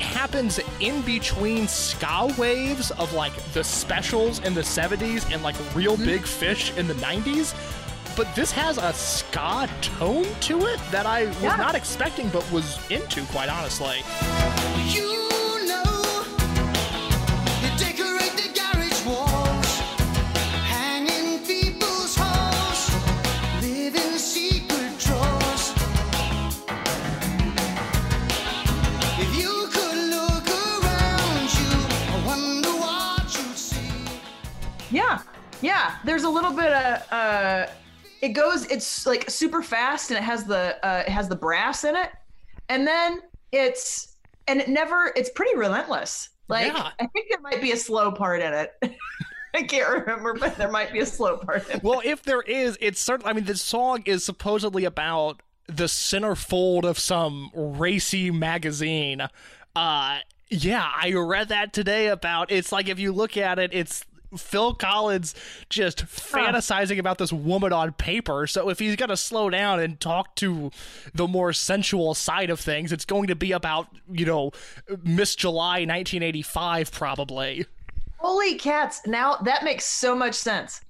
[0.00, 5.94] happens in between ska waves of like the specials in the 70s and like real
[5.94, 6.06] mm-hmm.
[6.06, 7.54] big fish in the 90s.
[8.16, 11.56] But this has a ska tone to it that I was Yeah.
[11.56, 14.02] not expecting but was into, quite honestly.
[14.88, 15.30] You
[34.90, 35.22] Yeah,
[35.62, 35.96] yeah.
[36.04, 37.66] There's a little bit of uh,
[38.20, 38.66] it goes.
[38.66, 42.10] It's like super fast, and it has the uh, it has the brass in it,
[42.68, 43.20] and then
[43.52, 44.16] it's
[44.48, 45.12] and it never.
[45.16, 46.30] It's pretty relentless.
[46.48, 46.90] Like Yeah.
[46.98, 48.74] I think there might be a slow part in it.
[49.54, 51.82] I can't remember, but there might be a slow part in it.
[51.82, 53.30] well, if there is, it's certainly.
[53.30, 59.22] I mean, the song is supposedly about the centerfold of some racy magazine.
[59.74, 60.18] Uh,
[60.48, 62.50] yeah, I read that today about.
[62.50, 64.04] It's like if you look at it, it's
[64.36, 65.34] Phil Collins
[65.68, 68.46] just fantasizing about this woman on paper.
[68.46, 70.70] So if he's gonna slow down and talk to
[71.14, 74.52] the more sensual side of things, it's going to be about you know
[75.02, 77.66] Miss July 1985 probably.
[78.18, 79.00] Holy cats!
[79.06, 80.80] Now that makes so much sense.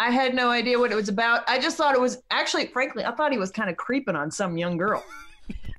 [0.00, 1.42] I had no idea what it was about.
[1.48, 4.30] I just thought it was actually, frankly, I thought he was kind of creeping on
[4.30, 5.04] some young girl.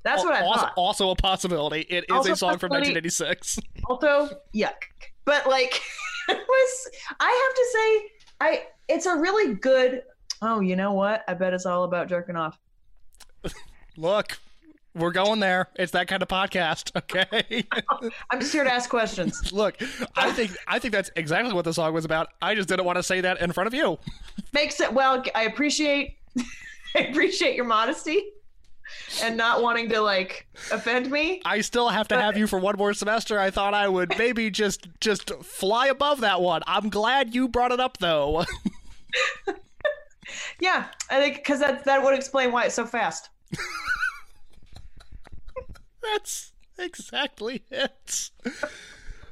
[0.02, 0.72] That's what I also, thought.
[0.76, 1.80] also a possibility.
[1.82, 3.58] It is Also a song from 1986.
[3.86, 4.72] Also, yuck.
[5.24, 5.80] But like,
[6.36, 6.88] was.
[7.18, 8.10] I have to say,
[8.40, 8.66] I.
[8.88, 10.02] It's a really good.
[10.42, 11.22] Oh, you know what?
[11.28, 12.58] I bet it's all about jerking off.
[13.96, 14.38] Look,
[14.94, 15.68] we're going there.
[15.76, 17.64] It's that kind of podcast, okay?
[18.30, 19.52] I'm just here to ask questions.
[19.52, 19.76] Look,
[20.16, 22.28] I think I think that's exactly what the song was about.
[22.42, 23.98] I just didn't want to say that in front of you.
[24.52, 25.22] Makes it well.
[25.34, 26.16] I appreciate.
[26.96, 28.24] I appreciate your modesty,
[29.22, 31.42] and not wanting to like offend me.
[31.44, 33.38] I still have to have you for one more semester.
[33.38, 36.62] I thought I would maybe just just fly above that one.
[36.66, 38.44] I'm glad you brought it up though.
[40.60, 43.30] Yeah, I think because that that would explain why it's so fast.
[46.02, 48.30] That's exactly it.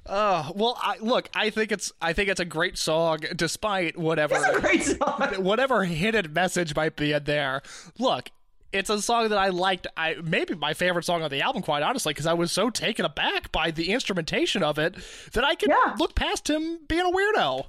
[0.06, 4.36] Uh, well, I, look, I think it's I think it's a great song, despite whatever
[4.36, 5.34] It's a great song.
[5.44, 7.62] whatever hidden message might be in there.
[7.98, 8.30] Look,
[8.72, 9.86] it's a song that I liked.
[9.96, 13.04] I maybe my favorite song on the album, quite honestly, because I was so taken
[13.04, 14.96] aback by the instrumentation of it
[15.32, 15.94] that I could Yeah.
[15.98, 17.66] look past him being a weirdo.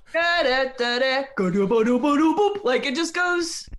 [2.64, 3.70] Like it just goes.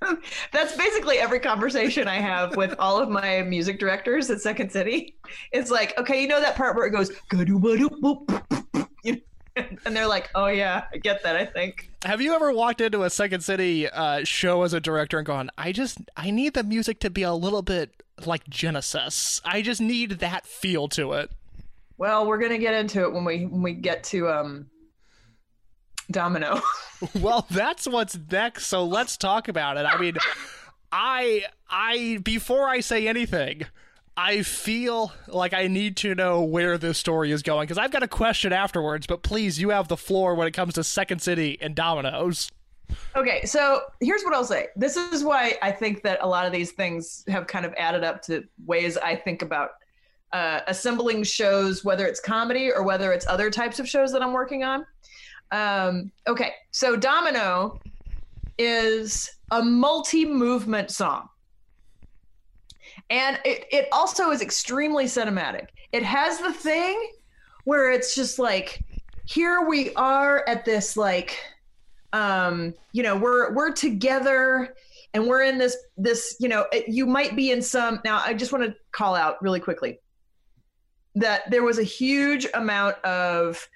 [0.52, 5.16] That's basically every conversation I have with all of my music directors at Second City.
[5.52, 9.18] It's like, okay, you know that part where it goes you know?
[9.84, 11.36] and they're like, oh yeah, I get that.
[11.36, 11.90] I think.
[12.04, 15.50] Have you ever walked into a Second City uh, show as a director and gone,
[15.58, 19.40] I just I need the music to be a little bit like Genesis.
[19.44, 21.30] I just need that feel to it.
[21.98, 24.66] Well, we're gonna get into it when we when we get to um
[26.10, 26.60] Domino.
[27.20, 29.80] Well, that's what's next, so let's talk about it.
[29.80, 30.14] I mean,
[30.92, 33.64] I I before I say anything,
[34.16, 38.02] I feel like I need to know where this story is going because I've got
[38.02, 41.56] a question afterwards, but please, you have the floor when it comes to Second City
[41.60, 42.50] and Dominoes.
[43.16, 44.68] Okay, so here's what I'll say.
[44.76, 48.04] This is why I think that a lot of these things have kind of added
[48.04, 49.70] up to ways I think about
[50.32, 54.32] uh, assembling shows, whether it's comedy or whether it's other types of shows that I'm
[54.32, 54.86] working on.
[55.52, 57.80] Um, okay, so Domino
[58.58, 61.28] is a multi movement song.
[63.12, 65.66] And it, it also is extremely cinematic.
[65.92, 67.10] It has the thing
[67.64, 68.82] where it's just like,
[69.26, 71.38] here we are at this like
[72.12, 74.74] um you know we're we're together
[75.14, 78.34] and we're in this this you know it- you might be in some now i
[78.34, 79.98] just want to call out really quickly
[81.14, 83.66] that there was a huge amount of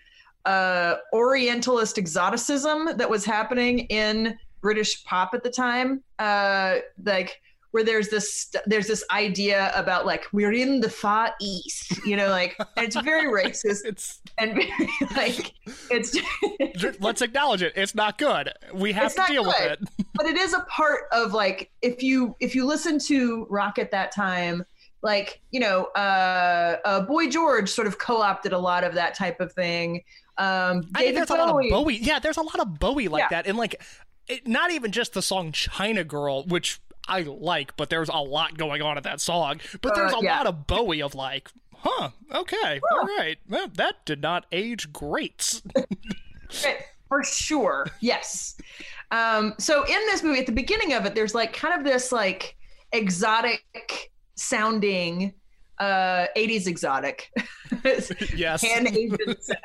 [0.45, 7.41] uh orientalist exoticism that was happening in british pop at the time uh like
[7.73, 12.29] where there's this there's this idea about like we're in the far east you know
[12.29, 15.53] like and it's very racist It's and very like
[15.91, 16.17] it's
[17.01, 17.73] let's acknowledge it.
[17.77, 18.53] It's not good.
[18.75, 19.81] We have to deal with it.
[20.15, 23.91] but it is a part of like if you if you listen to rock at
[23.91, 24.65] that time
[25.03, 29.41] like you know uh, uh boy george sort of co-opted a lot of that type
[29.41, 30.03] of thing
[30.39, 31.97] um I david there's a lot bowie of Bowie.
[31.99, 33.29] Yeah, there's a lot of Bowie like Yeah.
[33.31, 33.81] that, and like,
[34.29, 38.57] it, not even just the song "China Girl," which I like, but there's a lot
[38.59, 39.61] going on in that song.
[39.81, 40.37] But there's Uh, a yeah.
[40.39, 45.61] lot of Bowie of like, huh, okay, all right, well, that did not age great.
[47.09, 48.57] for sure yes
[49.13, 52.11] um so in this movie at the beginning of it there's like kind of this
[52.11, 52.57] like
[52.93, 55.33] exotic sounding
[55.79, 57.31] uh 80s exotic
[58.35, 59.61] yes, pan Asian sound.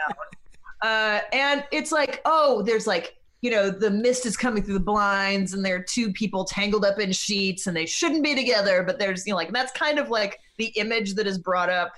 [0.82, 4.80] Uh, and it's like, oh, there's like, you know, the mist is coming through the
[4.80, 8.84] blinds, and there are two people tangled up in sheets, and they shouldn't be together.
[8.84, 11.94] But there's, you know, like that's kind of like the image that is brought up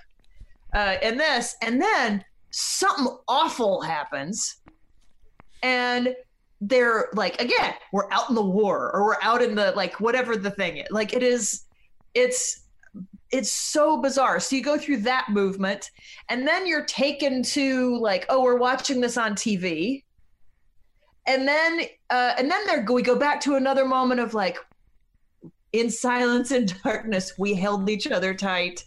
[0.73, 1.55] uh, in this.
[1.61, 4.57] And then something awful happens,
[5.61, 6.15] and
[6.61, 10.37] they're like, again, we're out in the war, or we're out in the like whatever
[10.37, 10.87] the thing is.
[10.91, 11.65] Like it is,
[12.13, 12.61] it's
[13.31, 14.39] it's so bizarre.
[14.39, 15.91] So you go through that movement,
[16.29, 20.03] and then you're taken to like, oh, we're watching this on TV,
[21.25, 24.57] and then uh, and then there we go back to another moment of like,
[25.71, 28.83] in silence and darkness, we held each other tight,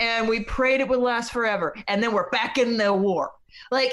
[0.00, 3.32] and we prayed it would last forever, and then we're back in the war.
[3.70, 3.92] Like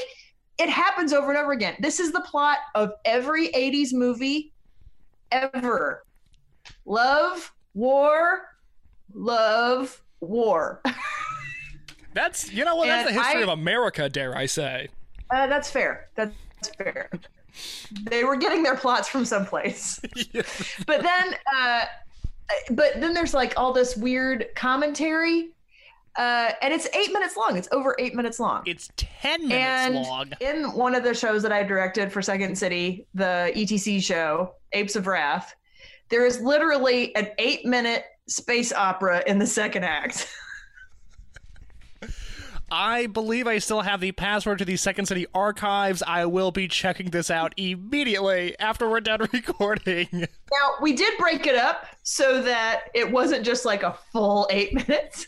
[0.59, 1.75] it happens over and over again.
[1.79, 4.51] This is the plot of every '80s movie
[5.31, 6.03] ever.
[6.85, 8.41] Love, war,
[9.13, 10.81] love, war.
[12.13, 12.87] that's you know what?
[12.87, 14.89] That's the history I- of America, dare I say?
[15.31, 16.09] Uh, that's fair.
[16.15, 16.35] That's
[16.77, 17.09] fair.
[18.03, 19.99] They were getting their plots from someplace.
[20.85, 21.85] but then, uh,
[22.71, 25.49] but then there's like all this weird commentary,
[26.15, 27.57] uh, and it's eight minutes long.
[27.57, 28.63] It's over eight minutes long.
[28.65, 30.31] It's ten minutes and long.
[30.39, 34.95] in one of the shows that I directed for Second City, the ETC show, Apes
[34.95, 35.55] of Wrath,
[36.09, 40.27] there is literally an eight minute space opera in the second act.
[42.75, 46.01] I believe I still have the password to the Second City archives.
[46.01, 50.07] I will be checking this out immediately after we're done recording.
[50.11, 54.73] Now, we did break it up so that it wasn't just like a full eight
[54.87, 55.27] minutes,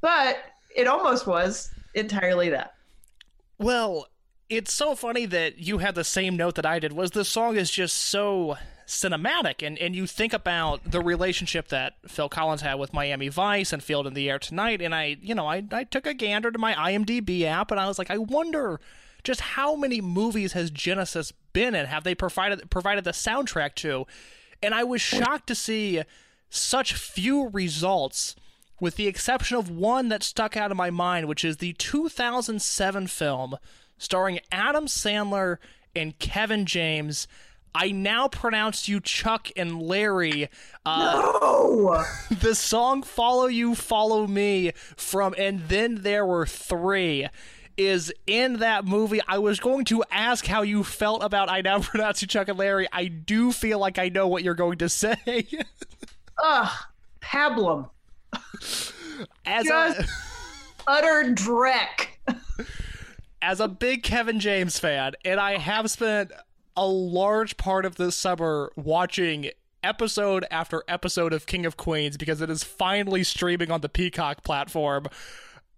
[0.00, 0.36] but
[0.76, 2.74] it almost was entirely that.
[3.58, 4.06] Well,
[4.48, 6.92] it's so funny that you had the same note that I did.
[6.92, 8.56] Was the song is just so
[8.88, 13.72] cinematic, and and you think about the relationship that Phil Collins had with Miami Vice
[13.72, 16.50] and Field in the Air Tonight, and I, you know, I I took a gander
[16.50, 18.80] to my IMDb app, and I was like, I wonder
[19.22, 21.86] just how many movies has Genesis been in?
[21.86, 24.06] Have they provided provided the soundtrack to?
[24.62, 26.02] And I was shocked to see
[26.50, 28.34] such few results
[28.80, 33.06] with the exception of one that stuck out in my mind, which is the 2007
[33.06, 33.56] film
[33.98, 35.58] starring Adam Sandler
[35.94, 37.28] and Kevin James.
[37.74, 40.48] I now pronounce you Chuck and Larry.
[40.86, 47.28] Uh, Oh, the song Follow You, Follow Me from And Then There Were Three
[47.76, 49.20] is in that movie.
[49.28, 52.58] I was going to ask how you felt about I Now Pronounce You Chuck and
[52.58, 52.88] Larry.
[52.92, 55.46] I do feel like I know what you're going to say.
[56.42, 56.70] ugh,
[57.20, 57.88] pablum,
[59.46, 60.04] As a,
[60.86, 62.08] utter dreck.
[63.40, 66.32] as a big Kevin James fan, and I have spent
[66.78, 69.50] a large part of this summer watching
[69.82, 74.44] episode after episode of King of Queens because it is finally streaming on the Peacock
[74.44, 75.06] platform.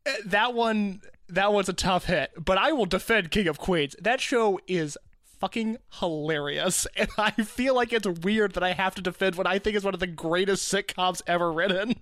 [0.05, 3.96] Eh, That one that one's a tough hit, but I will defend King of Queens.
[3.98, 4.98] That show is
[5.38, 9.59] fucking hilarious, and I feel like it's weird that I have to defend what I
[9.59, 11.94] think is one of the greatest sitcoms ever written.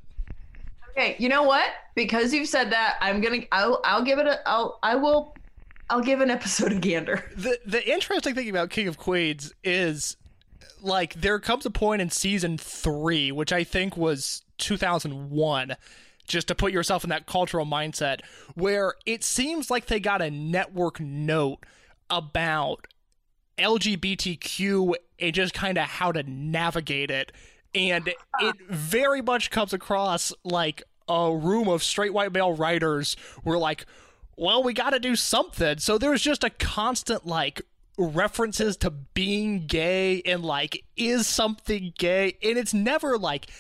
[0.90, 1.66] Okay, you know what?
[1.94, 3.42] Because you've said that, I'm gonna.
[3.53, 3.80] I'll.
[3.84, 4.40] I'll give it a.
[4.49, 4.80] I'll.
[4.82, 5.36] I will.
[5.91, 7.30] I'll give an episode of Gander.
[7.36, 10.16] the the interesting thing about King of Queens is
[10.80, 15.76] like there comes a point in season 3 which I think was 2001
[16.26, 18.20] just to put yourself in that cultural mindset
[18.55, 21.64] where it seems like they got a network note
[22.11, 22.86] about
[23.59, 27.32] LGBTQ and just kind of how to navigate it
[27.74, 28.09] and
[28.41, 33.84] it very much comes across like a room of straight white male writers were like
[34.39, 35.78] well we got to do something.
[35.78, 37.62] So there's just a constant like
[37.99, 42.36] references to being gay and like is something gay?
[42.43, 43.51] And it's never like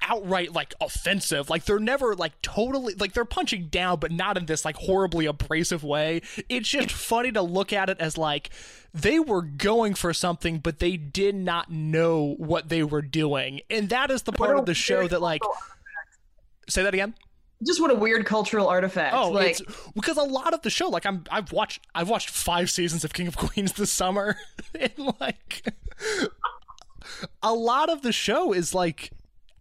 [0.00, 1.50] outright like offensive.
[1.50, 5.26] Like they're never like totally like they're punching down but not in this like horribly
[5.26, 6.22] abrasive way.
[6.48, 8.50] It's just funny to look at it as like
[8.92, 13.60] they were going for something but they did not know what they were doing.
[13.68, 15.42] And that is the part of the show that like
[16.68, 17.14] say that again
[17.62, 19.14] Just what a weird cultural artifact.
[19.14, 19.58] Oh, like
[19.94, 23.12] because a lot of the show, like I'm, I've watched, I've watched five seasons of
[23.12, 24.36] King of Queens this summer,
[24.78, 25.72] and like
[27.42, 29.10] a lot of the show is like,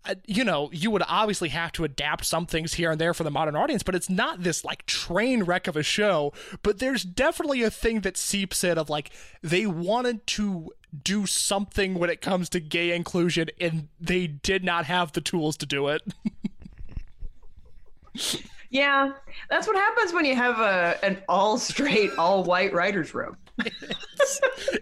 [0.05, 3.23] uh, you know, you would obviously have to adapt some things here and there for
[3.23, 6.33] the modern audience, but it's not this like train wreck of a show.
[6.61, 10.73] But there's definitely a thing that seeps in of like they wanted to
[11.03, 15.57] do something when it comes to gay inclusion, and they did not have the tools
[15.57, 16.01] to do it.
[18.69, 19.11] yeah,
[19.49, 23.37] that's what happens when you have a an all straight, all white writers room.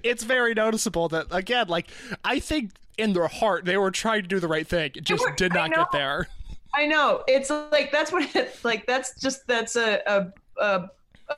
[0.03, 1.89] it's very noticeable that again like
[2.23, 5.21] i think in their heart they were trying to do the right thing it just
[5.21, 6.27] were- did not get there
[6.73, 7.21] I know.
[7.27, 8.87] It's like that's what it's like.
[8.87, 10.63] That's just that's a a.
[10.63, 10.89] a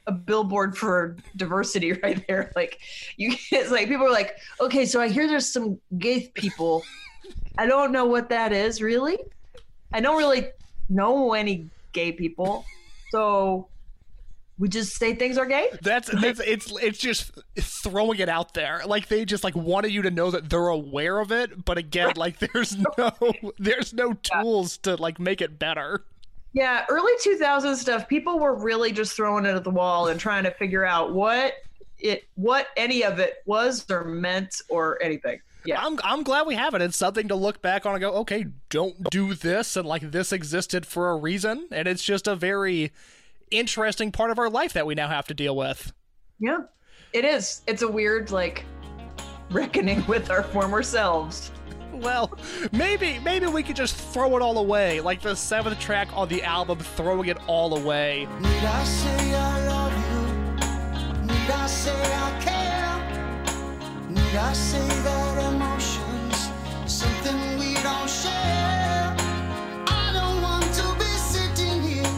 [0.08, 2.80] a billboard for diversity right there like
[3.16, 6.84] you it's like people are like okay so i hear there's some gay people
[7.60, 9.20] i don't know what that is really
[9.92, 10.48] i don't really
[10.90, 12.66] know any gay people.
[13.12, 13.68] So
[14.60, 15.70] we just say things are gay.
[15.82, 18.82] That's, that's it's it's just throwing it out there.
[18.86, 22.14] Like they just like wanted you to know that they're aware of it but again
[22.16, 23.12] like there's no
[23.58, 26.06] there's no tools to like make it better.
[26.54, 30.44] Yeah, early 2000s stuff, people were really just throwing it at the wall and trying
[30.44, 31.56] to figure out what
[31.98, 35.42] it what any of it was or meant or anything.
[35.66, 35.82] Yeah.
[35.82, 36.82] I'm I'm glad we have it.
[36.82, 40.34] It's something to look back on and go, okay, don't do this, and like this
[40.34, 42.92] existed for a reason, and it's just a very
[43.52, 45.94] interesting part of our life that we now have to deal with.
[46.40, 46.60] Yeah.
[47.14, 47.62] It is.
[47.68, 48.66] It's a weird like
[49.52, 51.52] reckoning with our former selves.
[51.94, 52.38] Well,
[52.72, 56.44] maybe maybe we could just throw it all away, like the seventh track on the
[56.44, 58.28] album, throwing it all away.
[58.40, 61.28] Need I say I love you?
[61.28, 62.73] Need I say I care?
[64.34, 66.50] Need I say that emotions
[66.88, 69.16] something we don't share?
[69.86, 72.12] I don't want to be sitting here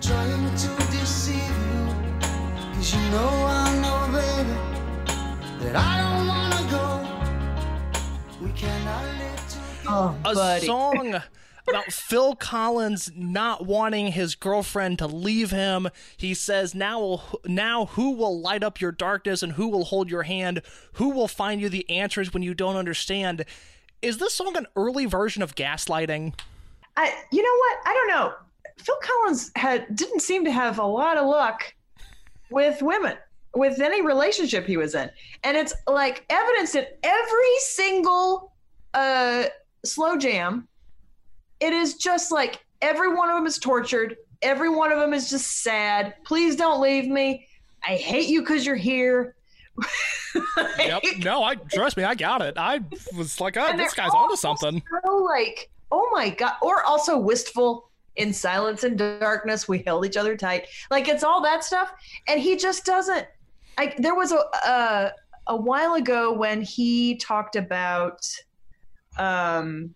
[0.00, 1.82] trying to deceive you.
[2.72, 4.56] Cause you know I know, baby,
[5.64, 6.86] that I don't wanna go.
[8.40, 9.88] We cannot live together.
[9.88, 10.66] Oh, A buddy.
[10.66, 11.20] song
[11.68, 15.88] about Phil Collins not wanting his girlfriend to leave him.
[16.16, 20.24] He says, "Now, now, who will light up your darkness and who will hold your
[20.24, 20.62] hand?
[20.94, 23.44] Who will find you the answers when you don't understand?"
[24.02, 26.34] Is this song an early version of gaslighting?
[26.96, 27.78] I you know what?
[27.86, 28.34] I don't know.
[28.78, 31.74] Phil Collins had didn't seem to have a lot of luck
[32.50, 33.16] with women
[33.54, 35.10] with any relationship he was in.
[35.42, 38.52] And it's like evidence in every single
[38.94, 39.44] uh
[39.84, 40.68] slow jam.
[41.60, 44.16] It is just like every one of them is tortured.
[44.42, 46.14] Every one of them is just sad.
[46.24, 47.46] Please don't leave me.
[47.86, 49.34] I hate you because you're here.
[50.78, 51.02] Yep.
[51.20, 52.54] No, I trust me, I got it.
[52.58, 52.80] I
[53.16, 54.82] was like, oh, this guy's onto something.
[55.04, 57.90] So like, oh my god, or also wistful.
[58.16, 61.92] in silence and darkness we held each other tight like it's all that stuff
[62.28, 63.26] and he just doesn't
[63.78, 65.12] like there was a a,
[65.48, 68.26] a while ago when he talked about
[69.18, 69.94] um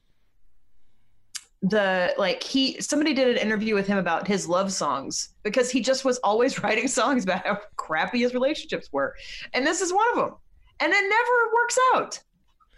[1.62, 5.80] the like he somebody did an interview with him about his love songs because he
[5.80, 9.14] just was always writing songs about how crappy his relationships were.
[9.52, 10.36] And this is one of them
[10.80, 12.20] and it never works out.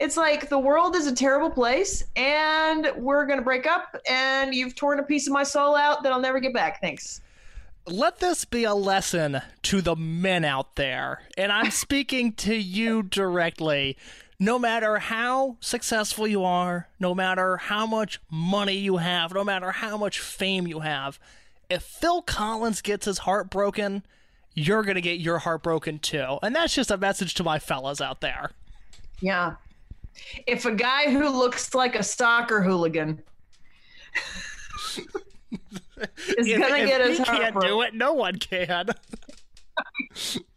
[0.01, 4.75] It's like the world is a terrible place and we're gonna break up and you've
[4.75, 6.81] torn a piece of my soul out that i'll never get back.
[6.81, 7.21] Thanks.
[7.87, 13.03] Let this be a lesson to the men out there, and I'm speaking to you
[13.03, 13.97] directly.
[14.43, 19.71] No matter how successful you are, no matter how much money you have, no matter
[19.71, 21.21] how much fame you have,
[21.71, 24.05] if Phil Collins gets his heart broken,
[24.53, 26.41] you're going to get your heart broken too.
[26.43, 28.51] And that's just a message to my fellas out there.
[29.21, 29.55] yeah
[30.49, 33.23] if a guy who looks like a soccer hooligan
[36.37, 38.89] is gonna get his he heart can't broken do it, no one can.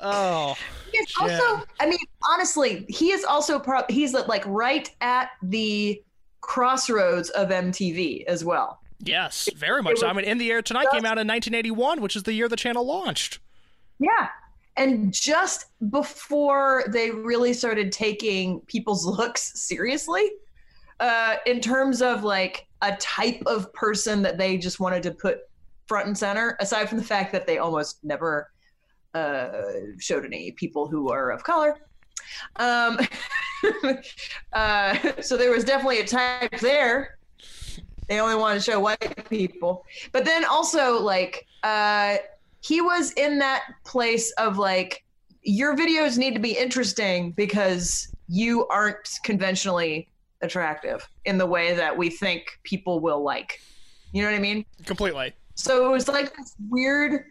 [0.00, 0.56] oh,
[0.92, 1.98] He's also, I mean,
[2.28, 6.02] honestly, he is also pro- he's like right at the
[6.40, 8.80] crossroads of MTV as well.
[8.98, 9.98] yes, very much.
[9.98, 10.08] so.
[10.08, 12.56] I mean, In the Air Tonight came out in 1981, which is the year the
[12.56, 13.38] channel launched.
[13.98, 14.28] Yeah.
[14.76, 20.30] And just before they really started taking people's looks seriously,
[20.98, 25.40] uh, in terms of like a type of person that they just wanted to put
[25.86, 28.50] front and center, aside from the fact that they almost never
[29.14, 29.48] uh,
[29.98, 31.78] showed any people who are of color.
[32.56, 32.98] Um,
[34.52, 37.18] uh, so there was definitely a type there.
[38.08, 39.84] They only wanted to show white people.
[40.12, 42.16] But then also, like, uh,
[42.60, 45.04] he was in that place of like,
[45.42, 50.08] your videos need to be interesting because you aren't conventionally
[50.42, 53.60] attractive in the way that we think people will like.
[54.12, 54.64] You know what I mean?
[54.84, 55.32] Completely.
[55.54, 57.24] So it was like this weird.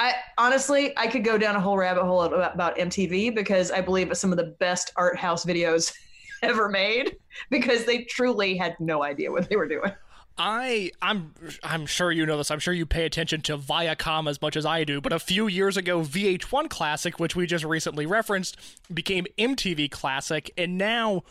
[0.00, 3.82] I honestly, I could go down a whole rabbit hole about, about MTV because I
[3.82, 5.92] believe it's some of the best art house videos
[6.42, 7.18] ever made
[7.50, 9.92] because they truly had no idea what they were doing.
[10.38, 12.50] I I'm I'm sure you know this.
[12.50, 15.02] I'm sure you pay attention to Viacom as much as I do.
[15.02, 18.56] But a few years ago, VH1 Classic, which we just recently referenced,
[18.92, 21.24] became MTV Classic, and now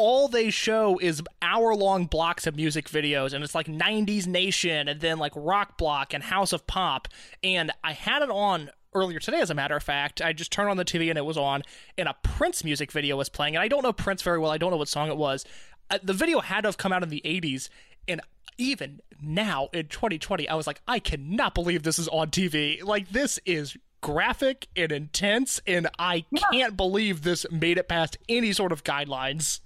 [0.00, 5.00] all they show is hour-long blocks of music videos, and it's like '90s Nation, and
[5.00, 7.06] then like Rock Block and House of Pop.
[7.44, 10.22] And I had it on earlier today, as a matter of fact.
[10.22, 11.62] I just turned on the TV and it was on,
[11.98, 13.56] and a Prince music video was playing.
[13.56, 14.50] And I don't know Prince very well.
[14.50, 15.44] I don't know what song it was.
[15.90, 17.68] Uh, the video had to have come out in the 80s,
[18.08, 18.22] and
[18.56, 22.82] even now in 2020, I was like, I cannot believe this is on TV.
[22.82, 28.52] Like, this is graphic and intense, and I can't believe this made it past any
[28.52, 29.60] sort of guidelines.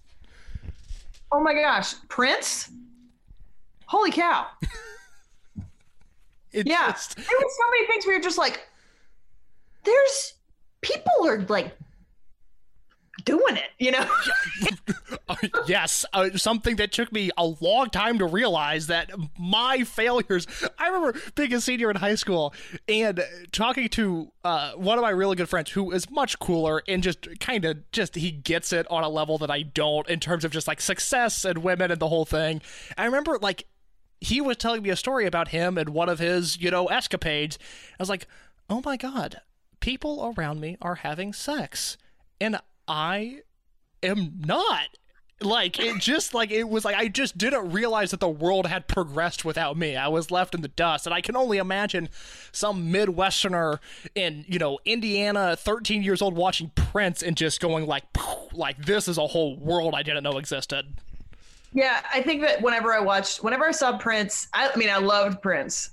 [1.34, 2.70] Oh my gosh, Prince!
[3.86, 4.46] Holy cow!
[6.52, 8.60] It Yeah, just- there were so many things where you're just like,
[9.82, 10.34] there's
[10.82, 11.76] people are like
[13.24, 14.06] doing it, you know?
[15.26, 20.46] Uh, yes, uh, something that took me a long time to realize that my failures.
[20.78, 22.52] I remember being a senior in high school
[22.86, 27.02] and talking to uh, one of my really good friends who is much cooler and
[27.02, 30.44] just kind of just he gets it on a level that I don't in terms
[30.44, 32.60] of just like success and women and the whole thing.
[32.98, 33.66] I remember like
[34.20, 37.58] he was telling me a story about him and one of his, you know, escapades.
[37.92, 38.26] I was like,
[38.68, 39.40] oh my God,
[39.80, 41.96] people around me are having sex.
[42.40, 43.40] And I
[44.02, 44.88] am not.
[45.40, 48.86] Like, it just, like, it was like, I just didn't realize that the world had
[48.86, 49.96] progressed without me.
[49.96, 51.06] I was left in the dust.
[51.06, 52.08] And I can only imagine
[52.52, 53.78] some Midwesterner
[54.14, 58.04] in, you know, Indiana, 13 years old, watching Prince and just going, like,
[58.52, 60.86] like, this is a whole world I didn't know existed.
[61.72, 64.98] Yeah, I think that whenever I watched, whenever I saw Prince, I, I mean, I
[64.98, 65.90] loved Prince.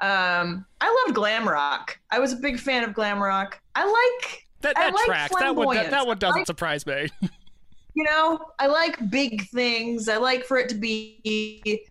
[0.00, 1.98] Um, I loved glam rock.
[2.10, 3.60] I was a big fan of glam rock.
[3.74, 5.34] I like That, that like tracks.
[5.38, 7.08] That one, that, that one doesn't like- surprise me.
[7.94, 10.08] you know, I like big things.
[10.08, 11.86] I like for it to be.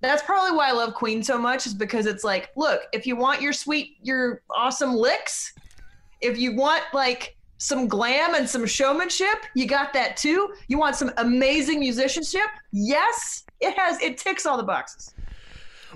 [0.00, 3.16] That's probably why I love Queen so much, is because it's like, look, if you
[3.16, 5.52] want your sweet, your awesome licks,
[6.22, 10.54] if you want like some glam and some showmanship, you got that too.
[10.68, 12.46] You want some amazing musicianship?
[12.72, 14.00] Yes, it has.
[14.00, 15.12] It ticks all the boxes.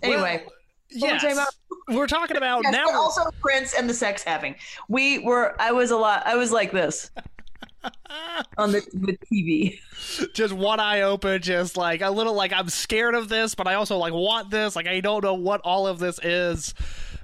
[0.02, 0.54] Anyway, Well,
[0.94, 1.22] were yes.
[1.22, 1.54] talking about?
[1.88, 2.90] We're talking about yes, now.
[2.90, 4.54] also Prince and the sex having.
[4.88, 5.54] We were.
[5.60, 6.26] I was a lot.
[6.26, 7.10] I was like this
[8.58, 9.78] on the, the TV.
[10.32, 13.74] just one eye open, just like a little like I'm scared of this, but I
[13.74, 14.76] also like want this.
[14.76, 16.74] Like I don't know what all of this is.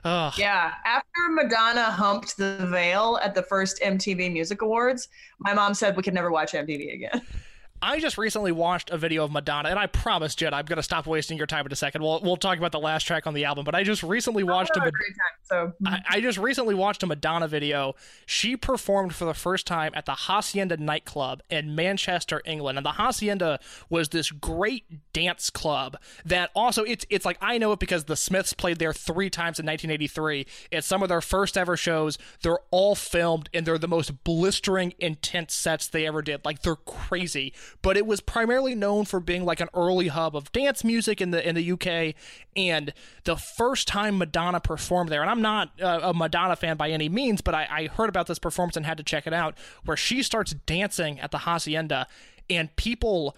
[0.04, 0.32] Ugh.
[0.38, 5.08] Yeah, after Madonna humped the veil at the first MTV Music Awards,
[5.38, 7.22] my mom said we could never watch MTV again.
[7.82, 11.06] I just recently watched a video of Madonna, and I promise, Jen, I'm gonna stop
[11.06, 12.02] wasting your time in a second.
[12.02, 14.46] We'll we'll talk about the last track on the album, but I just recently oh,
[14.46, 15.40] watched a I had Mad- a great time.
[15.42, 15.86] So mm-hmm.
[15.86, 17.94] I, I just recently watched a Madonna video.
[18.26, 22.78] She performed for the first time at the Hacienda nightclub in Manchester, England.
[22.78, 23.58] And the Hacienda
[23.88, 28.16] was this great dance club that also it's it's like I know it because the
[28.16, 30.46] Smiths played there three times in 1983.
[30.70, 32.18] It's some of their first ever shows.
[32.42, 36.44] They're all filmed and they're the most blistering intense sets they ever did.
[36.44, 37.54] Like they're crazy.
[37.82, 41.30] But it was primarily known for being like an early hub of dance music in
[41.30, 42.14] the in the UK.
[42.56, 42.92] And
[43.24, 47.08] the first time Madonna performed there, and I'm not uh, a Madonna fan by any
[47.08, 49.96] means, but I, I heard about this performance and had to check it out, where
[49.96, 52.06] she starts dancing at the hacienda,
[52.48, 53.36] and people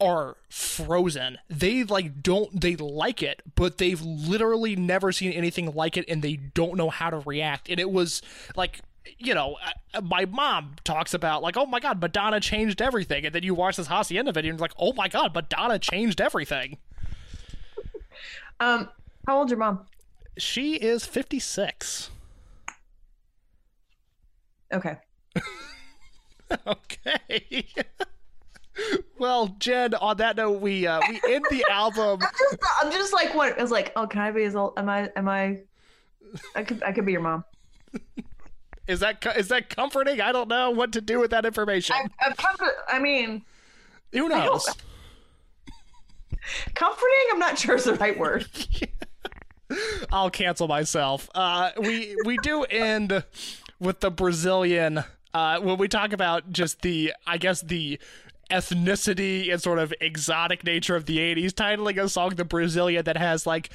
[0.00, 1.38] are frozen.
[1.48, 6.22] They like don't they like it, but they've literally never seen anything like it and
[6.22, 7.68] they don't know how to react.
[7.68, 8.22] And it was
[8.56, 8.80] like
[9.18, 9.56] you know,
[9.94, 13.54] uh, my mom talks about like, oh my god, Madonna changed everything, and then you
[13.54, 16.78] watch this Hacienda video and it's like, oh my god, Madonna changed everything.
[18.60, 18.88] um,
[19.26, 19.86] how old's your mom?
[20.38, 22.10] She is fifty six.
[24.72, 24.96] Okay.
[26.66, 27.66] Okay.
[29.18, 32.20] well, Jen, on that note, we uh, we end the album.
[32.20, 33.58] Just, I'm just like what?
[33.58, 34.74] I was like, oh, can I be as old?
[34.76, 35.10] Am I?
[35.16, 35.60] Am I?
[36.54, 36.82] I could.
[36.82, 37.44] I could be your mom.
[38.86, 40.20] Is that is that comforting?
[40.20, 41.96] I don't know what to do with that information.
[41.96, 42.72] To.
[42.88, 43.42] I mean,
[44.12, 44.68] Who knows?
[46.74, 47.24] comforting.
[47.32, 48.46] I'm not sure is the right word.
[50.12, 51.30] I'll cancel myself.
[51.34, 53.24] Uh, we we do end
[53.78, 58.00] with the Brazilian uh, when we talk about just the I guess the
[58.50, 63.16] ethnicity and sort of exotic nature of the 80s titling a song the Brazilian that
[63.16, 63.70] has like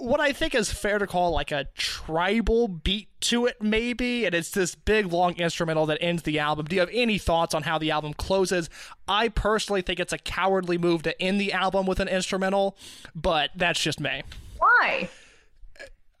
[0.00, 4.24] what I think is fair to call like a tribal beat to it, maybe.
[4.24, 6.66] And it's this big, long instrumental that ends the album.
[6.66, 8.70] Do you have any thoughts on how the album closes?
[9.06, 12.76] I personally think it's a cowardly move to end the album with an instrumental,
[13.14, 14.22] but that's just me.
[14.56, 15.08] Why?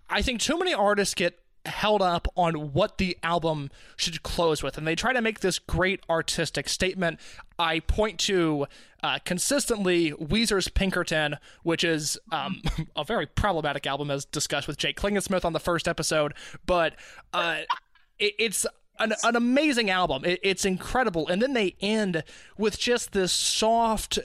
[0.08, 4.78] I think too many artists get held up on what the album should close with,
[4.78, 7.20] and they try to make this great artistic statement.
[7.58, 8.66] I point to
[9.02, 12.62] uh, consistently Weezer's Pinkerton, which is um,
[12.96, 16.34] a very problematic album, as discussed with Jake Klingensmith on the first episode,
[16.66, 16.94] but
[17.32, 17.58] uh,
[18.18, 18.66] it, it's
[18.98, 20.24] an, an amazing album.
[20.24, 22.22] It, it's incredible, and then they end
[22.56, 24.22] with just this soft, uh,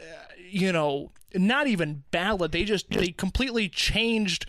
[0.50, 2.52] you know, not even ballad.
[2.52, 4.46] They just they completely changed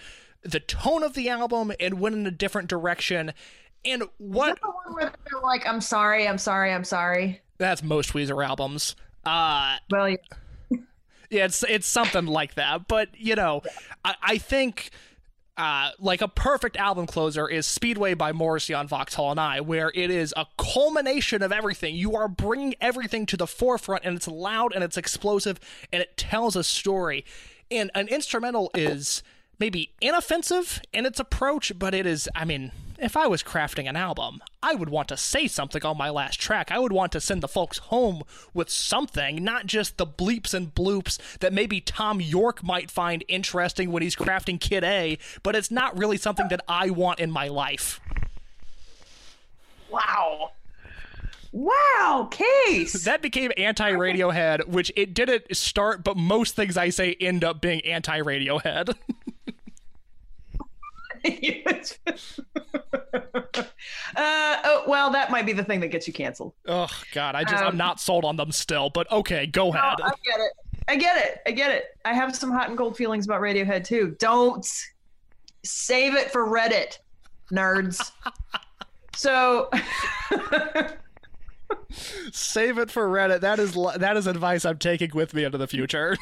[0.47, 3.33] the tone of the album and went in a different direction.
[3.85, 7.41] And what the one where they're like, I'm sorry, I'm sorry, I'm sorry?
[7.59, 8.97] that's most Weezer albums.
[9.25, 10.17] Uh Well, yeah.
[11.31, 12.89] yeah, it's it's something like that.
[12.89, 13.63] But you know,
[14.05, 14.91] I, I think
[15.57, 19.91] uh, like a perfect album closer is Speedway by Morrissey on Vauxhall and I, where
[19.95, 21.95] it is a culmination of everything.
[21.95, 25.59] You are bringing everything to the forefront, and it's loud and it's explosive,
[25.93, 27.25] and it tells a story.
[27.71, 29.23] And an instrumental is
[29.59, 33.97] maybe inoffensive in its approach, but it is, I mean, if I was crafting an
[33.97, 36.71] album, I would want to say something on my last track.
[36.71, 38.23] I would want to send the folks home
[38.55, 43.93] with something, not just the bleeps and bloops that maybe Thom Yorke might find interesting
[43.93, 47.49] when he's crafting Kid A, but it's not really something that I want in my
[47.49, 48.01] life.
[49.91, 50.53] Wow.
[51.53, 53.05] Wow, case.
[53.05, 57.63] That became anti Radiohead, which it didn't start, but most things I say end up
[57.63, 58.95] being anti Radiohead.
[62.07, 62.13] uh,
[64.17, 66.53] oh, well, that might be the thing that gets you canceled.
[66.69, 69.71] oh, God, I just, I'm Um, not sold on them still, but okay, go Oh,
[69.73, 69.97] ahead.
[70.03, 70.53] I get it.
[70.89, 71.39] I get it.
[71.47, 71.85] I get it.
[72.05, 74.15] I have some hot and cold feelings about Radiohead too.
[74.19, 74.67] Don't
[75.65, 76.99] save it for Reddit,
[77.53, 78.13] nerds.
[79.17, 79.69] so,
[82.33, 83.41] Save it for Reddit.
[83.41, 86.17] That is that is advice I'm taking with me into the future.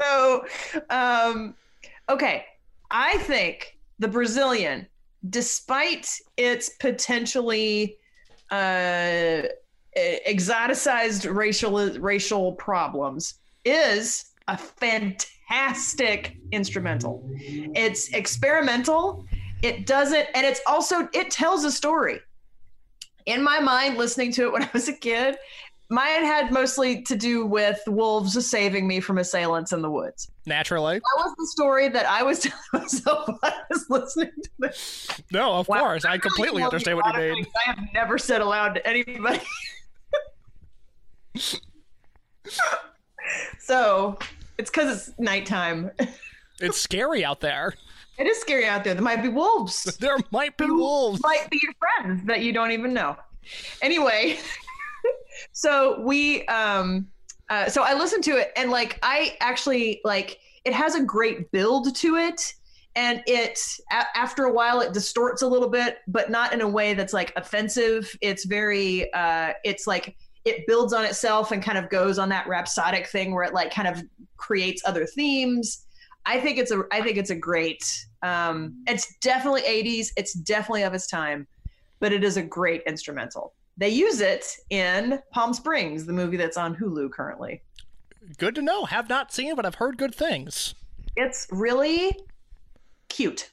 [0.00, 0.44] so,
[0.90, 1.54] um,
[2.10, 2.44] okay.
[2.90, 4.86] I think the Brazilian,
[5.28, 7.98] despite its potentially
[8.50, 9.42] uh,
[9.96, 13.34] exoticized racial racial problems,
[13.64, 17.22] is a fantastic instrumental.
[17.36, 19.26] It's experimental.
[19.62, 22.20] It doesn't, and it's also it tells a story.
[23.26, 25.36] In my mind, listening to it when I was a kid,
[25.90, 30.30] mine had mostly to do with wolves saving me from assailants in the woods.
[30.46, 30.94] Naturally.
[30.98, 35.10] That was the story that I was telling myself when I was listening to this.
[35.32, 35.80] No, of Wow.
[35.80, 36.04] course.
[36.04, 37.46] I completely Well, understand what you mean.
[37.66, 39.40] I have never said aloud to anybody.
[43.58, 44.18] so
[44.58, 45.90] it's because it's nighttime.
[46.60, 47.74] It's scary out there.
[48.18, 48.94] It is scary out there.
[48.94, 49.96] There might be wolves.
[50.00, 51.20] There might be wolves.
[51.22, 53.16] might be your friends that you don't even know.
[53.80, 54.38] Anyway,
[55.52, 57.08] So we, um,
[57.48, 61.50] uh, so I listened to it and like I actually like it has a great
[61.50, 62.54] build to it,
[62.96, 63.58] and it
[63.90, 67.12] a- after a while it distorts a little bit, but not in a way that's
[67.12, 68.14] like offensive.
[68.20, 72.46] It's very, uh, it's like it builds on itself and kind of goes on that
[72.46, 74.02] rhapsodic thing where it like kind of
[74.36, 75.86] creates other themes.
[76.26, 77.82] I think it's a I think it's a great.
[78.22, 80.08] Um, it's definitely 80s.
[80.16, 81.46] It's definitely of its time,
[82.00, 83.54] but it is a great instrumental.
[83.80, 87.62] They use it in Palm Springs, the movie that's on Hulu currently.
[88.36, 88.84] Good to know.
[88.84, 90.74] Have not seen, but I've heard good things.
[91.16, 92.14] It's really
[93.08, 93.50] cute.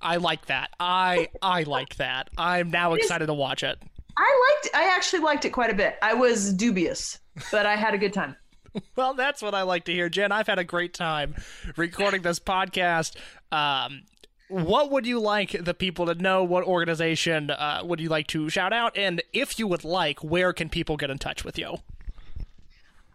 [0.00, 0.70] I like that.
[0.78, 2.30] I I like that.
[2.38, 3.82] I'm now excited to watch it.
[4.16, 4.76] I liked.
[4.76, 5.96] I actually liked it quite a bit.
[6.02, 7.18] I was dubious,
[7.50, 8.36] but I had a good time.
[8.94, 10.30] Well, that's what I like to hear, Jen.
[10.30, 11.34] I've had a great time
[11.76, 13.16] recording this podcast.
[13.50, 14.02] Um,
[14.48, 16.42] what would you like the people to know?
[16.42, 18.96] What organization uh, would you like to shout out?
[18.96, 21.76] And if you would like, where can people get in touch with you?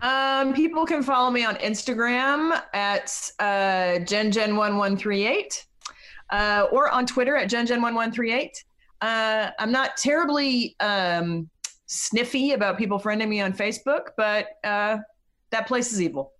[0.01, 5.65] Um, people can follow me on Instagram at uh, gengen1138
[6.29, 8.49] uh, or on Twitter at gengen1138.
[9.01, 11.49] Uh, I'm not terribly um,
[11.85, 14.97] sniffy about people friending me on Facebook, but uh,
[15.51, 16.33] that place is evil.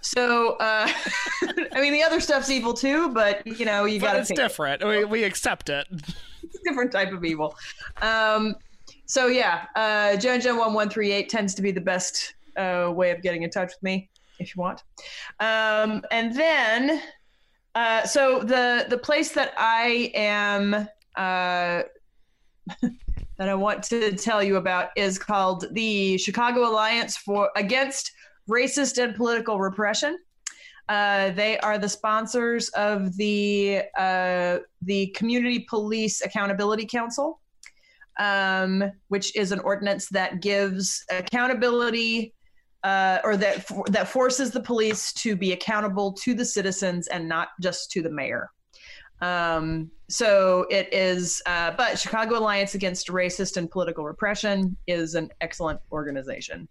[0.00, 0.88] So, uh,
[1.72, 4.18] I mean, the other stuff's evil too, but you know, you got to.
[4.20, 4.86] it's different.
[4.86, 5.86] We, we accept it.
[6.64, 7.56] different type of evil.
[8.02, 8.56] Um,
[9.06, 12.90] so yeah, uh, Gen Gen one one three eight tends to be the best uh,
[12.94, 14.08] way of getting in touch with me
[14.38, 14.82] if you want.
[15.40, 17.02] Um, and then,
[17.74, 20.84] uh, so the the place that I am uh,
[23.38, 28.12] that I want to tell you about is called the Chicago Alliance for Against
[28.48, 30.18] Racist and Political Repression.
[30.88, 37.40] Uh, they are the sponsors of the uh, the Community Police Accountability Council,
[38.18, 42.34] um, which is an ordinance that gives accountability
[42.82, 47.48] uh, or that that forces the police to be accountable to the citizens and not
[47.62, 48.50] just to the mayor.
[49.22, 55.30] Um, so it is, uh, but Chicago Alliance Against Racist and Political Repression is an
[55.40, 56.68] excellent organization.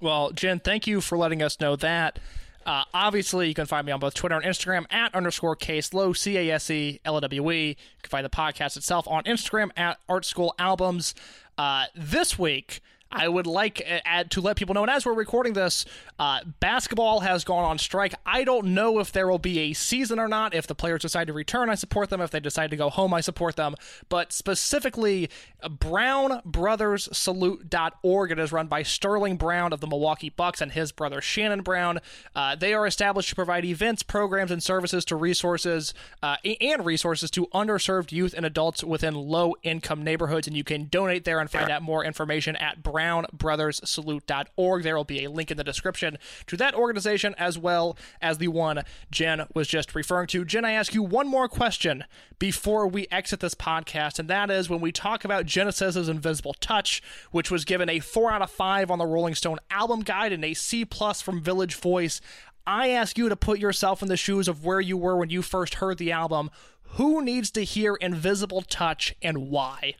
[0.00, 2.18] Well, Jen, thank you for letting us know that.
[2.66, 6.12] Uh, obviously, you can find me on both Twitter and Instagram at underscore case low
[6.12, 7.68] C A S E L O W E.
[7.68, 11.14] You can find the podcast itself on Instagram at Art School Albums.
[11.56, 12.80] Uh, this week,
[13.12, 15.84] I would like uh, add, to let people know, and as we're recording this,
[16.18, 18.14] uh, basketball has gone on strike.
[18.24, 20.54] I don't know if there will be a season or not.
[20.54, 22.20] If the players decide to return, I support them.
[22.20, 23.74] If they decide to go home, I support them.
[24.08, 25.28] But specifically,
[25.62, 28.30] BrownBrothersSalute.org.
[28.30, 32.00] It is run by Sterling Brown of the Milwaukee Bucks and his brother Shannon Brown.
[32.34, 37.30] Uh, they are established to provide events, programs, and services to resources uh, and resources
[37.32, 40.46] to underserved youth and adults within low-income neighborhoods.
[40.46, 44.82] And you can donate there and find out more information at BrownBrothersSalute.org.
[44.82, 48.48] There will be a link in the description to that organization as well as the
[48.48, 50.44] one Jen was just referring to.
[50.44, 52.04] Jen, I ask you one more question
[52.38, 57.02] before we exit this podcast, and that is when we talk about Genesis's Invisible Touch,
[57.30, 60.44] which was given a four out of five on the Rolling Stone album guide and
[60.44, 62.20] a C plus from Village Voice.
[62.66, 65.42] I ask you to put yourself in the shoes of where you were when you
[65.42, 66.50] first heard the album.
[66.94, 69.94] Who needs to hear Invisible Touch and why?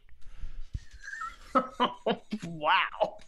[2.44, 3.18] wow.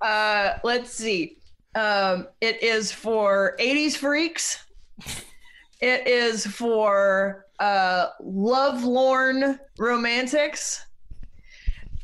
[0.00, 1.38] Uh, let's see.
[1.74, 4.64] Um, it is for 80s freaks.
[5.80, 10.84] It is for uh, lovelorn romantics.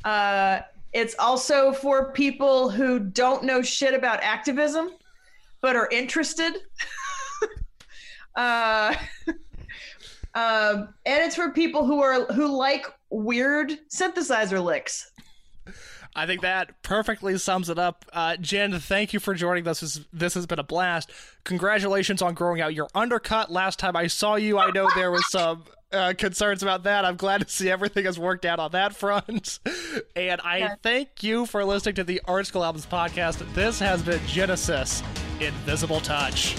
[0.05, 0.61] Uh,
[0.93, 4.91] it's also for people who don't know shit about activism
[5.61, 6.59] but are interested.
[8.37, 8.95] uh,
[10.35, 15.11] um, and it's for people who are who like weird synthesizer licks.
[16.17, 18.05] I think that perfectly sums it up.
[18.13, 19.81] Uh, Jen, thank you for joining us.
[19.81, 21.11] This, this has been a blast.
[21.45, 23.53] Congratulations on growing out your undercut.
[23.53, 27.05] Last time I saw you, I know there was some uh, concerns about that.
[27.05, 29.59] I'm glad to see everything has worked out on that front.
[30.17, 30.75] And I Yeah.
[30.83, 33.45] thank you for listening to the Art School Albums podcast.
[33.55, 35.03] This has been Genesis
[35.41, 36.57] Invisible Touch.